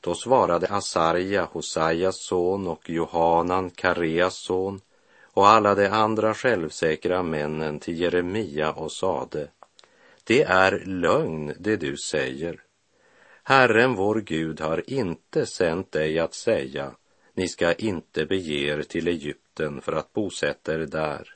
då 0.00 0.14
svarade 0.14 0.66
Asarja, 0.66 1.44
Hosajas 1.44 2.16
son 2.28 2.66
och 2.66 2.90
Johanan, 2.90 3.70
Kareas 3.70 4.36
son 4.36 4.80
och 5.22 5.48
alla 5.48 5.74
de 5.74 5.88
andra 5.88 6.34
självsäkra 6.34 7.22
männen 7.22 7.78
till 7.78 8.00
Jeremia 8.00 8.72
och 8.72 8.92
sade 8.92 9.48
det 10.24 10.42
är 10.42 10.82
lögn 10.86 11.54
det 11.58 11.76
du 11.76 11.96
säger. 11.96 12.62
Herren 13.42 13.94
vår 13.94 14.20
Gud 14.20 14.60
har 14.60 14.90
inte 14.90 15.46
sänt 15.46 15.92
dig 15.92 16.18
att 16.18 16.34
säga 16.34 16.92
Ni 17.34 17.48
ska 17.48 17.72
inte 17.72 18.26
bege 18.26 18.72
er 18.72 18.82
till 18.82 19.08
Egypten 19.08 19.45
för 19.82 19.92
att 19.92 20.12
bosätta 20.12 20.74
er 20.74 20.78
där. 20.78 21.34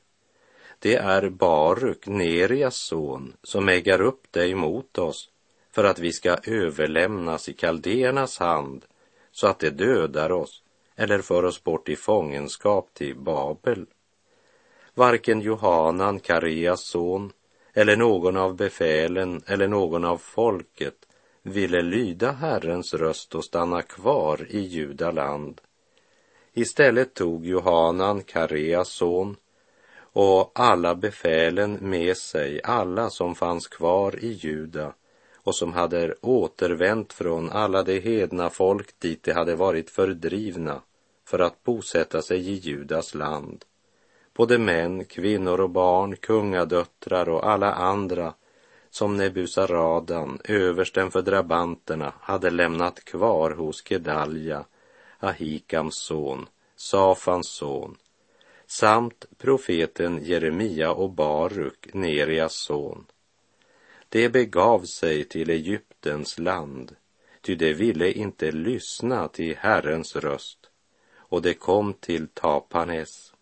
Det 0.79 0.97
är 0.97 1.29
Baruk, 1.29 2.07
Nerias 2.07 2.77
son, 2.77 3.33
som 3.43 3.69
ägar 3.69 4.01
upp 4.01 4.33
dig 4.33 4.55
mot 4.55 4.99
oss 4.99 5.31
för 5.73 5.85
att 5.85 5.99
vi 5.99 6.13
ska 6.13 6.37
överlämnas 6.45 7.49
i 7.49 7.53
kaldéernas 7.53 8.39
hand 8.39 8.85
så 9.33 9.47
att 9.47 9.59
det 9.59 9.71
dödar 9.71 10.33
oss 10.33 10.63
eller 10.97 11.23
för 11.23 11.45
oss 11.45 11.65
bort 11.65 11.89
i 11.89 11.97
fångenskap 11.97 12.95
till 12.95 13.17
Babel. 13.17 13.87
Varken 14.95 15.41
Johanan, 15.41 16.21
Kareas 16.21 16.85
son, 16.85 17.33
eller 17.73 17.97
någon 17.97 18.37
av 18.37 18.57
befälen 18.57 19.43
eller 19.47 19.69
någon 19.69 20.05
av 20.05 20.19
folket 20.19 20.95
ville 21.43 21.83
lyda 21.83 22.33
Herrens 22.33 22.95
röst 22.95 23.35
och 23.35 23.45
stanna 23.45 23.83
kvar 23.83 24.47
i 24.51 24.61
Judaland. 24.61 25.61
Istället 26.53 27.15
tog 27.15 27.47
Johanan, 27.47 28.23
Kareas 28.23 28.89
son, 28.89 29.37
och 30.13 30.53
alla 30.55 30.95
befälen 30.95 31.79
med 31.81 32.17
sig, 32.17 32.61
alla 32.65 33.11
som 33.11 33.35
fanns 33.35 33.69
kvar 33.69 34.25
i 34.25 34.33
Juda 34.33 34.95
och 35.43 35.55
som 35.55 35.73
hade 35.73 36.15
återvänt 36.21 37.13
från 37.13 37.51
alla 37.51 37.83
de 37.83 38.01
hedna 38.01 38.51
folk 38.51 38.99
dit 38.99 39.23
de 39.23 39.33
hade 39.33 39.55
varit 39.55 39.91
fördrivna 39.91 40.81
för 41.25 41.39
att 41.39 41.65
bosätta 41.65 42.23
sig 42.23 42.51
i 42.51 42.55
Judas 42.55 43.15
land. 43.15 43.65
Både 44.35 44.59
män, 44.59 45.05
kvinnor 45.05 45.61
och 45.61 45.71
barn, 45.71 46.17
kungadöttrar 46.17 47.29
och 47.29 47.51
alla 47.51 47.73
andra 47.73 48.35
som 48.91 49.17
Nebusaradan, 49.17 50.41
översten 50.45 51.11
för 51.11 51.23
drabanterna, 51.23 52.13
hade 52.21 52.51
lämnat 52.51 53.05
kvar 53.05 53.51
hos 53.51 53.83
Gedalja, 53.83 54.65
Ahikams 55.21 55.97
son, 55.97 56.49
Safans 56.77 57.49
son, 57.49 57.97
samt 58.67 59.25
profeten 59.39 60.25
Jeremia 60.25 60.93
och 60.93 61.11
Baruk, 61.11 61.95
Nerias 61.95 62.55
son. 62.55 63.07
De 64.09 64.29
begav 64.29 64.85
sig 64.85 65.25
till 65.25 65.51
Egyptens 65.51 66.39
land, 66.39 66.97
ty 67.41 67.55
de 67.55 67.75
ville 67.75 68.13
inte 68.13 68.51
lyssna 68.51 69.29
till 69.29 69.57
Herrens 69.57 70.17
röst, 70.17 70.71
och 71.17 71.43
de 71.43 71.55
kom 71.55 71.95
till 71.95 72.29
Tapanes. 72.29 73.33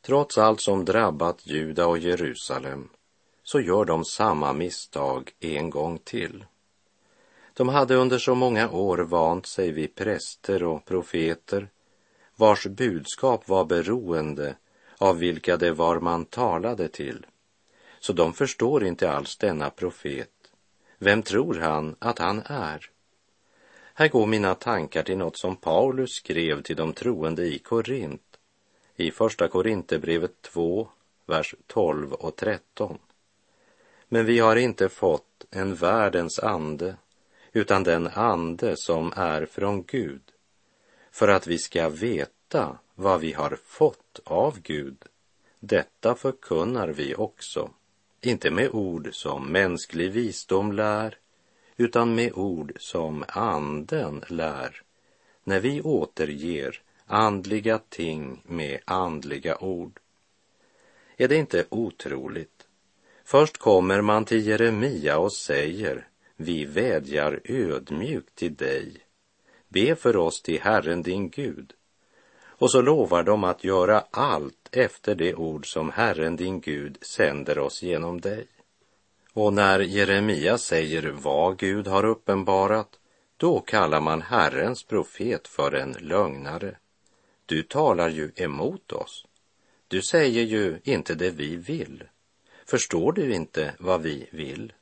Trots 0.00 0.38
allt 0.38 0.60
som 0.60 0.84
drabbat 0.84 1.46
Juda 1.46 1.86
och 1.86 1.98
Jerusalem 1.98 2.88
så 3.42 3.60
gör 3.60 3.84
de 3.84 4.04
samma 4.04 4.52
misstag 4.52 5.32
en 5.40 5.70
gång 5.70 5.98
till. 5.98 6.44
De 7.54 7.68
hade 7.68 7.94
under 7.94 8.18
så 8.18 8.34
många 8.34 8.70
år 8.70 8.98
vant 8.98 9.46
sig 9.46 9.72
vid 9.72 9.94
präster 9.94 10.62
och 10.62 10.84
profeter 10.84 11.68
vars 12.36 12.66
budskap 12.66 13.48
var 13.48 13.64
beroende 13.64 14.56
av 14.98 15.18
vilka 15.18 15.56
det 15.56 15.72
var 15.72 16.00
man 16.00 16.24
talade 16.24 16.88
till. 16.88 17.26
Så 18.00 18.12
de 18.12 18.32
förstår 18.32 18.84
inte 18.84 19.10
alls 19.10 19.36
denna 19.36 19.70
profet. 19.70 20.30
Vem 20.98 21.22
tror 21.22 21.54
han 21.54 21.96
att 21.98 22.18
han 22.18 22.42
är? 22.46 22.90
Här 23.94 24.08
går 24.08 24.26
mina 24.26 24.54
tankar 24.54 25.02
till 25.02 25.18
något 25.18 25.38
som 25.38 25.56
Paulus 25.56 26.10
skrev 26.10 26.62
till 26.62 26.76
de 26.76 26.92
troende 26.92 27.46
i 27.46 27.58
Korint 27.58 28.38
i 28.96 29.10
Första 29.10 29.48
Korinthierbrevet 29.48 30.42
2, 30.42 30.88
vers 31.26 31.54
12 31.66 32.12
och 32.12 32.36
13. 32.36 32.98
Men 34.08 34.26
vi 34.26 34.38
har 34.38 34.56
inte 34.56 34.88
fått 34.88 35.44
en 35.50 35.74
världens 35.74 36.38
ande, 36.38 36.96
utan 37.54 37.82
den 37.82 38.06
ande 38.06 38.76
som 38.76 39.12
är 39.16 39.46
från 39.46 39.82
Gud, 39.82 40.22
för 41.10 41.28
att 41.28 41.46
vi 41.46 41.58
ska 41.58 41.88
veta 41.88 42.78
vad 42.94 43.20
vi 43.20 43.32
har 43.32 43.58
fått 43.66 44.20
av 44.24 44.60
Gud. 44.60 44.96
Detta 45.60 46.14
förkunnar 46.14 46.88
vi 46.88 47.14
också, 47.14 47.70
inte 48.20 48.50
med 48.50 48.70
ord 48.70 49.08
som 49.12 49.52
mänsklig 49.52 50.12
visdom 50.12 50.72
lär, 50.72 51.18
utan 51.76 52.14
med 52.14 52.32
ord 52.32 52.72
som 52.76 53.24
anden 53.28 54.24
lär, 54.28 54.82
när 55.44 55.60
vi 55.60 55.82
återger 55.82 56.82
andliga 57.06 57.78
ting 57.88 58.42
med 58.46 58.80
andliga 58.84 59.56
ord. 59.58 60.00
Är 61.16 61.28
det 61.28 61.36
inte 61.36 61.66
otroligt? 61.68 62.66
Först 63.24 63.58
kommer 63.58 64.00
man 64.00 64.24
till 64.24 64.46
Jeremia 64.46 65.18
och 65.18 65.32
säger, 65.32 66.08
vi 66.36 66.64
vädjar 66.64 67.40
ödmjukt 67.44 68.34
till 68.34 68.54
dig. 68.54 68.96
Be 69.68 69.96
för 69.96 70.16
oss 70.16 70.42
till 70.42 70.60
Herren 70.60 71.02
din 71.02 71.30
Gud. 71.30 71.72
Och 72.44 72.70
så 72.70 72.82
lovar 72.82 73.22
de 73.22 73.44
att 73.44 73.64
göra 73.64 74.04
allt 74.10 74.68
efter 74.72 75.14
det 75.14 75.34
ord 75.34 75.72
som 75.72 75.90
Herren 75.90 76.36
din 76.36 76.60
Gud 76.60 76.98
sänder 77.02 77.58
oss 77.58 77.82
genom 77.82 78.20
dig. 78.20 78.46
Och 79.32 79.52
när 79.52 79.80
Jeremia 79.80 80.58
säger 80.58 81.02
vad 81.10 81.58
Gud 81.58 81.86
har 81.86 82.04
uppenbarat, 82.04 82.98
då 83.36 83.60
kallar 83.60 84.00
man 84.00 84.22
Herrens 84.22 84.82
profet 84.84 85.48
för 85.48 85.74
en 85.74 85.92
lögnare. 86.00 86.76
Du 87.46 87.62
talar 87.62 88.08
ju 88.08 88.30
emot 88.36 88.92
oss. 88.92 89.26
Du 89.88 90.02
säger 90.02 90.42
ju 90.42 90.80
inte 90.84 91.14
det 91.14 91.30
vi 91.30 91.56
vill. 91.56 92.04
Förstår 92.66 93.12
du 93.12 93.34
inte 93.34 93.74
vad 93.78 94.02
vi 94.02 94.28
vill? 94.30 94.72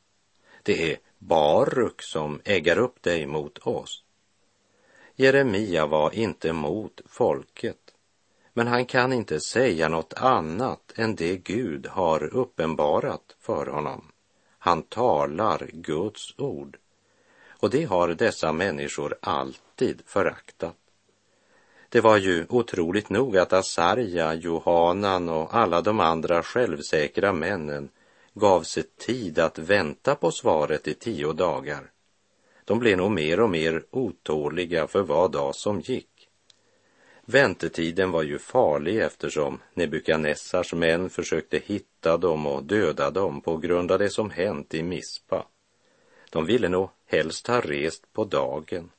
Det 0.62 0.92
är 0.92 0.98
Baruk 1.26 2.02
som 2.02 2.40
äggar 2.44 2.78
upp 2.78 3.02
dig 3.02 3.26
mot 3.26 3.58
oss. 3.58 4.04
Jeremia 5.14 5.86
var 5.86 6.14
inte 6.14 6.52
mot 6.52 7.00
folket, 7.06 7.94
men 8.52 8.66
han 8.66 8.86
kan 8.86 9.12
inte 9.12 9.40
säga 9.40 9.88
något 9.88 10.14
annat 10.14 10.92
än 10.96 11.14
det 11.14 11.36
Gud 11.36 11.86
har 11.86 12.36
uppenbarat 12.36 13.36
för 13.40 13.66
honom. 13.66 14.12
Han 14.58 14.82
talar 14.82 15.70
Guds 15.72 16.38
ord, 16.38 16.78
och 17.48 17.70
det 17.70 17.84
har 17.84 18.08
dessa 18.08 18.52
människor 18.52 19.14
alltid 19.20 20.02
föraktat. 20.06 20.76
Det 21.88 22.00
var 22.00 22.16
ju 22.16 22.46
otroligt 22.48 23.10
nog 23.10 23.36
att 23.36 23.52
Asarja, 23.52 24.34
Johanan 24.34 25.28
och 25.28 25.54
alla 25.54 25.80
de 25.80 26.00
andra 26.00 26.42
självsäkra 26.42 27.32
männen 27.32 27.90
gav 28.34 28.62
sig 28.62 28.82
tid 28.82 29.38
att 29.38 29.58
vänta 29.58 30.14
på 30.14 30.30
svaret 30.30 30.88
i 30.88 30.94
tio 30.94 31.32
dagar. 31.32 31.90
De 32.64 32.78
blev 32.78 32.96
nog 32.96 33.10
mer 33.10 33.40
och 33.40 33.50
mer 33.50 33.84
otåliga 33.90 34.86
för 34.86 35.02
var 35.02 35.28
dag 35.28 35.54
som 35.54 35.80
gick. 35.80 36.28
Väntetiden 37.24 38.10
var 38.10 38.22
ju 38.22 38.38
farlig 38.38 38.98
eftersom 38.98 39.60
Nebukadnessars 39.74 40.74
män 40.74 41.10
försökte 41.10 41.58
hitta 41.58 42.16
dem 42.16 42.46
och 42.46 42.64
döda 42.64 43.10
dem 43.10 43.40
på 43.40 43.56
grund 43.56 43.92
av 43.92 43.98
det 43.98 44.10
som 44.10 44.30
hänt 44.30 44.74
i 44.74 44.82
Mispa. 44.82 45.46
De 46.30 46.46
ville 46.46 46.68
nog 46.68 46.90
helst 47.06 47.46
ha 47.46 47.60
rest 47.60 48.12
på 48.12 48.24
dagen. 48.24 48.90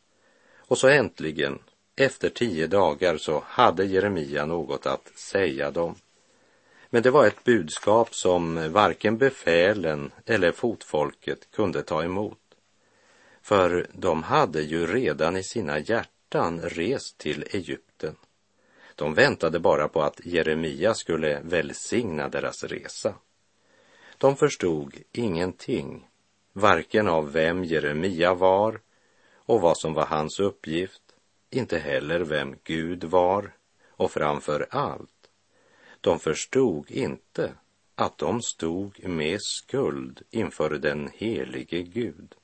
Och 0.58 0.78
så 0.78 0.88
äntligen 0.88 1.60
efter 1.96 2.30
tio 2.30 2.68
dagar 2.68 3.18
så 3.18 3.44
hade 3.46 3.86
Jeremia 3.86 4.46
något 4.46 4.86
att 4.86 5.08
säga 5.16 5.72
dem. 5.72 5.96
Men 6.94 7.04
det 7.04 7.12
var 7.12 7.28
ett 7.28 7.44
budskap 7.44 8.16
som 8.16 8.72
varken 8.72 9.18
befälen 9.18 10.12
eller 10.26 10.52
fotfolket 10.52 11.52
kunde 11.52 11.84
ta 11.84 12.04
emot. 12.04 12.40
För 13.42 13.88
de 13.94 14.24
hade 14.24 14.62
ju 14.62 14.88
redan 14.88 15.38
i 15.38 15.44
sina 15.44 15.80
hjärtan 15.80 16.62
rest 16.62 17.18
till 17.18 17.46
Egypten. 17.52 18.16
De 18.96 19.14
väntade 19.14 19.60
bara 19.60 19.88
på 19.88 20.02
att 20.02 20.26
Jeremia 20.26 20.94
skulle 20.94 21.40
välsigna 21.40 22.30
deras 22.30 22.64
resa. 22.64 23.16
De 24.18 24.36
förstod 24.36 24.94
ingenting, 25.12 26.08
varken 26.54 27.08
av 27.08 27.32
vem 27.32 27.64
Jeremia 27.64 28.34
var 28.34 28.80
och 29.36 29.62
vad 29.62 29.78
som 29.78 29.94
var 29.94 30.06
hans 30.06 30.40
uppgift 30.40 31.04
inte 31.50 31.78
heller 31.78 32.20
vem 32.20 32.56
Gud 32.64 33.04
var 33.04 33.54
och 33.90 34.12
framför 34.12 34.68
allt, 34.70 35.13
de 36.04 36.20
förstod 36.20 36.92
inte 36.92 37.52
att 37.96 38.18
de 38.18 38.42
stod 38.42 39.08
med 39.08 39.42
skuld 39.42 40.22
inför 40.30 40.70
den 40.70 41.10
helige 41.14 41.82
Gud. 41.82 42.36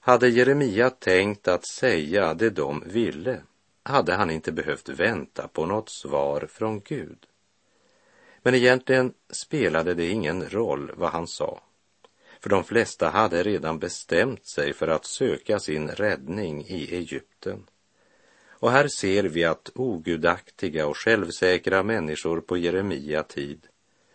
Hade 0.00 0.28
Jeremia 0.28 0.90
tänkt 0.90 1.48
att 1.48 1.68
säga 1.68 2.34
det 2.34 2.50
de 2.50 2.82
ville 2.86 3.42
hade 3.82 4.14
han 4.14 4.30
inte 4.30 4.52
behövt 4.52 4.88
vänta 4.88 5.48
på 5.48 5.66
något 5.66 5.90
svar 5.90 6.48
från 6.52 6.80
Gud. 6.80 7.26
Men 8.42 8.54
egentligen 8.54 9.14
spelade 9.30 9.94
det 9.94 10.10
ingen 10.10 10.48
roll 10.48 10.92
vad 10.94 11.10
han 11.10 11.26
sa, 11.26 11.60
för 12.40 12.50
de 12.50 12.64
flesta 12.64 13.08
hade 13.08 13.42
redan 13.42 13.78
bestämt 13.78 14.46
sig 14.46 14.72
för 14.72 14.88
att 14.88 15.04
söka 15.04 15.58
sin 15.58 15.88
räddning 15.88 16.64
i 16.64 16.94
Egypten. 16.94 17.66
Och 18.60 18.70
här 18.70 18.88
ser 18.88 19.24
vi 19.24 19.44
att 19.44 19.70
ogudaktiga 19.74 20.86
och 20.86 20.96
självsäkra 20.96 21.82
människor 21.82 22.40
på 22.40 22.56
Jeremia 22.56 23.22
tid 23.22 23.66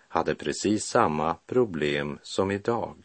hade 0.08 0.36
precis 0.36 0.86
samma 0.86 1.34
problem 1.34 2.20
som 2.24 2.52
idag. 2.52 2.96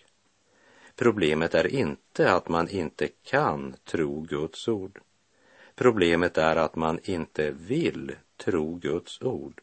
Problemet 0.96 1.54
är 1.54 1.66
inte 1.66 2.32
att 2.32 2.48
man 2.48 2.68
inte 2.68 3.08
kan 3.08 3.76
tro 3.84 4.20
Guds 4.20 4.68
ord. 4.68 5.00
Problemet 5.74 6.38
är 6.38 6.56
att 6.56 6.76
man 6.76 6.98
inte 7.04 7.50
vill 7.50 8.12
tro 8.36 8.74
Guds 8.74 9.22
ord, 9.22 9.60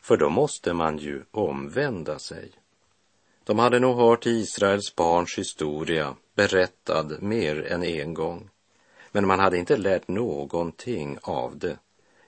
för 0.00 0.16
då 0.16 0.30
måste 0.30 0.72
man 0.72 0.98
ju 0.98 1.22
omvända 1.30 2.18
sig. 2.18 2.52
De 3.44 3.58
hade 3.58 3.78
nog 3.78 3.96
hört 3.96 4.26
Israels 4.26 4.96
barns 4.96 5.38
historia 5.38 6.16
berättad 6.34 7.22
mer 7.22 7.66
än 7.66 7.84
en 7.84 8.14
gång, 8.14 8.50
men 9.12 9.26
man 9.26 9.40
hade 9.40 9.58
inte 9.58 9.76
lärt 9.76 10.08
någonting 10.08 11.18
av 11.22 11.58
det 11.58 11.78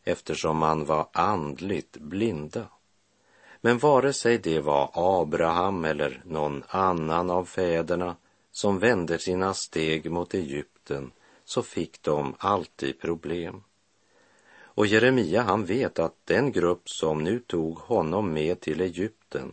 eftersom 0.04 0.56
man 0.56 0.84
var 0.84 1.08
andligt 1.12 1.96
blinda. 1.96 2.68
Men 3.60 3.78
vare 3.78 4.12
sig 4.12 4.38
det 4.38 4.60
var 4.60 4.90
Abraham 4.94 5.84
eller 5.84 6.22
någon 6.24 6.62
annan 6.68 7.30
av 7.30 7.44
fäderna 7.44 8.16
som 8.52 8.78
vände 8.78 9.18
sina 9.18 9.54
steg 9.54 10.10
mot 10.10 10.34
Egypten 10.34 11.12
så 11.44 11.62
fick 11.62 12.02
de 12.02 12.34
alltid 12.38 13.00
problem. 13.00 13.62
Och 14.62 14.86
Jeremia 14.86 15.42
han 15.42 15.64
vet 15.64 15.98
att 15.98 16.14
den 16.24 16.52
grupp 16.52 16.88
som 16.88 17.24
nu 17.24 17.38
tog 17.38 17.78
honom 17.78 18.32
med 18.32 18.60
till 18.60 18.80
Egypten 18.80 19.52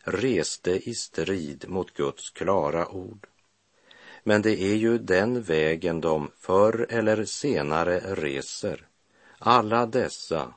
reste 0.00 0.90
i 0.90 0.94
strid 0.94 1.64
mot 1.68 1.94
Guds 1.94 2.30
klara 2.30 2.88
ord. 2.88 3.26
Men 4.26 4.42
det 4.42 4.62
är 4.62 4.74
ju 4.74 4.98
den 4.98 5.42
vägen 5.42 6.00
de 6.00 6.30
förr 6.40 6.86
eller 6.90 7.24
senare 7.24 8.00
reser. 8.00 8.86
Alla 9.38 9.86
dessa 9.86 10.54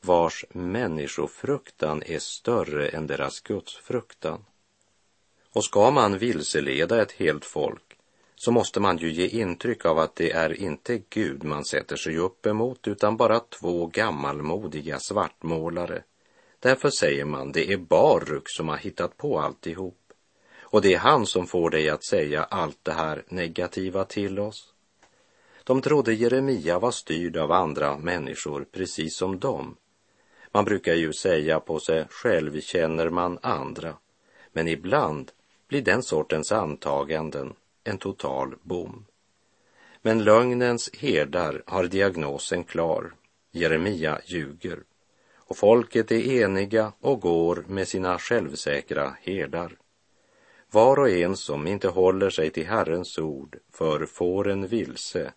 vars 0.00 0.44
människofruktan 0.52 2.02
är 2.06 2.18
större 2.18 2.88
än 2.88 3.06
deras 3.06 3.40
gudsfruktan. 3.40 4.44
Och 5.52 5.64
ska 5.64 5.90
man 5.90 6.18
vilseleda 6.18 7.02
ett 7.02 7.12
helt 7.12 7.44
folk 7.44 7.86
så 8.36 8.52
måste 8.52 8.80
man 8.80 8.98
ju 8.98 9.12
ge 9.12 9.26
intryck 9.26 9.84
av 9.84 9.98
att 9.98 10.16
det 10.16 10.32
är 10.32 10.60
inte 10.60 11.02
Gud 11.08 11.44
man 11.44 11.64
sätter 11.64 11.96
sig 11.96 12.16
upp 12.16 12.46
emot 12.46 12.88
utan 12.88 13.16
bara 13.16 13.40
två 13.40 13.86
gammalmodiga 13.86 14.98
svartmålare. 14.98 16.02
Därför 16.60 16.90
säger 16.90 17.24
man 17.24 17.52
det 17.52 17.72
är 17.72 17.76
Baruk 17.76 18.48
som 18.48 18.68
har 18.68 18.76
hittat 18.76 19.16
på 19.16 19.40
alltihop. 19.40 20.05
Och 20.76 20.82
det 20.82 20.94
är 20.94 20.98
han 20.98 21.26
som 21.26 21.46
får 21.46 21.70
dig 21.70 21.88
att 21.88 22.04
säga 22.04 22.44
allt 22.44 22.78
det 22.82 22.92
här 22.92 23.24
negativa 23.28 24.04
till 24.04 24.38
oss. 24.38 24.74
De 25.64 25.82
trodde 25.82 26.14
Jeremia 26.14 26.78
var 26.78 26.90
styrd 26.90 27.36
av 27.36 27.52
andra 27.52 27.98
människor 27.98 28.66
precis 28.72 29.16
som 29.16 29.38
dem. 29.38 29.76
Man 30.52 30.64
brukar 30.64 30.94
ju 30.94 31.12
säga 31.12 31.60
på 31.60 31.80
sig 31.80 32.06
själv 32.10 32.60
känner 32.60 33.10
man 33.10 33.38
andra. 33.42 33.94
Men 34.52 34.68
ibland 34.68 35.32
blir 35.68 35.82
den 35.82 36.02
sortens 36.02 36.52
antaganden 36.52 37.54
en 37.84 37.98
total 37.98 38.54
bom. 38.62 39.06
Men 40.02 40.24
lögnens 40.24 40.90
herdar 40.98 41.62
har 41.66 41.84
diagnosen 41.84 42.64
klar. 42.64 43.14
Jeremia 43.52 44.20
ljuger. 44.24 44.82
Och 45.36 45.56
folket 45.56 46.12
är 46.12 46.42
eniga 46.42 46.92
och 47.00 47.20
går 47.20 47.64
med 47.68 47.88
sina 47.88 48.18
självsäkra 48.18 49.16
herdar. 49.22 49.76
Var 50.70 50.98
och 50.98 51.10
en 51.10 51.36
som 51.36 51.66
inte 51.66 51.88
håller 51.88 52.30
sig 52.30 52.50
till 52.50 52.66
Herrens 52.66 53.18
ord 53.18 53.58
för 53.72 54.06
fåren 54.06 54.66
vilse, 54.66 55.32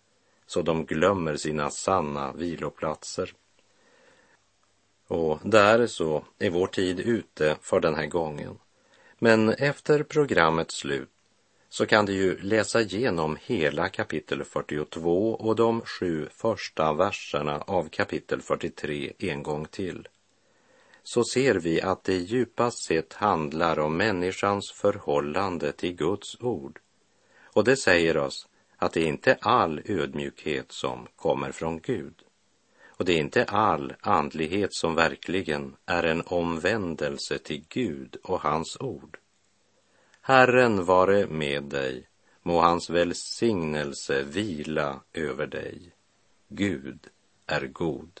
så 0.46 0.62
de 0.62 0.84
glömmer 0.84 1.36
sina 1.36 1.70
sanna 1.70 2.32
viloplatser. 2.32 3.32
Och 5.08 5.38
där 5.42 5.86
så 5.86 6.24
är 6.38 6.50
vår 6.50 6.66
tid 6.66 7.00
ute 7.00 7.56
för 7.60 7.80
den 7.80 7.94
här 7.94 8.06
gången. 8.06 8.58
Men 9.18 9.48
efter 9.48 10.02
programmets 10.02 10.74
slut 10.74 11.08
så 11.68 11.86
kan 11.86 12.06
du 12.06 12.12
ju 12.12 12.38
läsa 12.40 12.80
igenom 12.80 13.38
hela 13.42 13.88
kapitel 13.88 14.44
42 14.44 15.34
och 15.34 15.56
de 15.56 15.80
sju 15.80 16.28
första 16.30 16.92
verserna 16.92 17.60
av 17.60 17.88
kapitel 17.88 18.42
43 18.42 19.12
en 19.18 19.42
gång 19.42 19.66
till. 19.66 20.08
Så 21.02 21.24
ser 21.24 21.54
vi 21.54 21.82
att 21.82 22.04
det 22.04 22.16
djupast 22.16 22.78
sett 22.84 23.12
handlar 23.12 23.78
om 23.78 23.96
människans 23.96 24.72
förhållande 24.72 25.72
till 25.72 25.92
Guds 25.96 26.40
ord. 26.40 26.80
Och 27.44 27.64
det 27.64 27.76
säger 27.76 28.16
oss 28.16 28.48
att 28.76 28.92
det 28.92 29.00
är 29.00 29.06
inte 29.06 29.38
all 29.40 29.80
ödmjukhet 29.84 30.72
som 30.72 31.06
kommer 31.16 31.52
från 31.52 31.80
Gud. 31.80 32.14
Och 32.86 33.04
det 33.04 33.12
är 33.12 33.18
inte 33.18 33.44
all 33.44 33.92
andlighet 34.00 34.74
som 34.74 34.94
verkligen 34.94 35.76
är 35.86 36.02
en 36.02 36.22
omvändelse 36.26 37.38
till 37.38 37.64
Gud 37.68 38.16
och 38.22 38.40
hans 38.40 38.76
ord. 38.80 39.18
Herren 40.20 40.84
vare 40.84 41.26
med 41.26 41.64
dig, 41.64 42.08
må 42.42 42.60
hans 42.60 42.90
välsignelse 42.90 44.22
vila 44.22 45.00
över 45.12 45.46
dig. 45.46 45.92
Gud 46.48 47.06
är 47.46 47.66
god. 47.66 48.20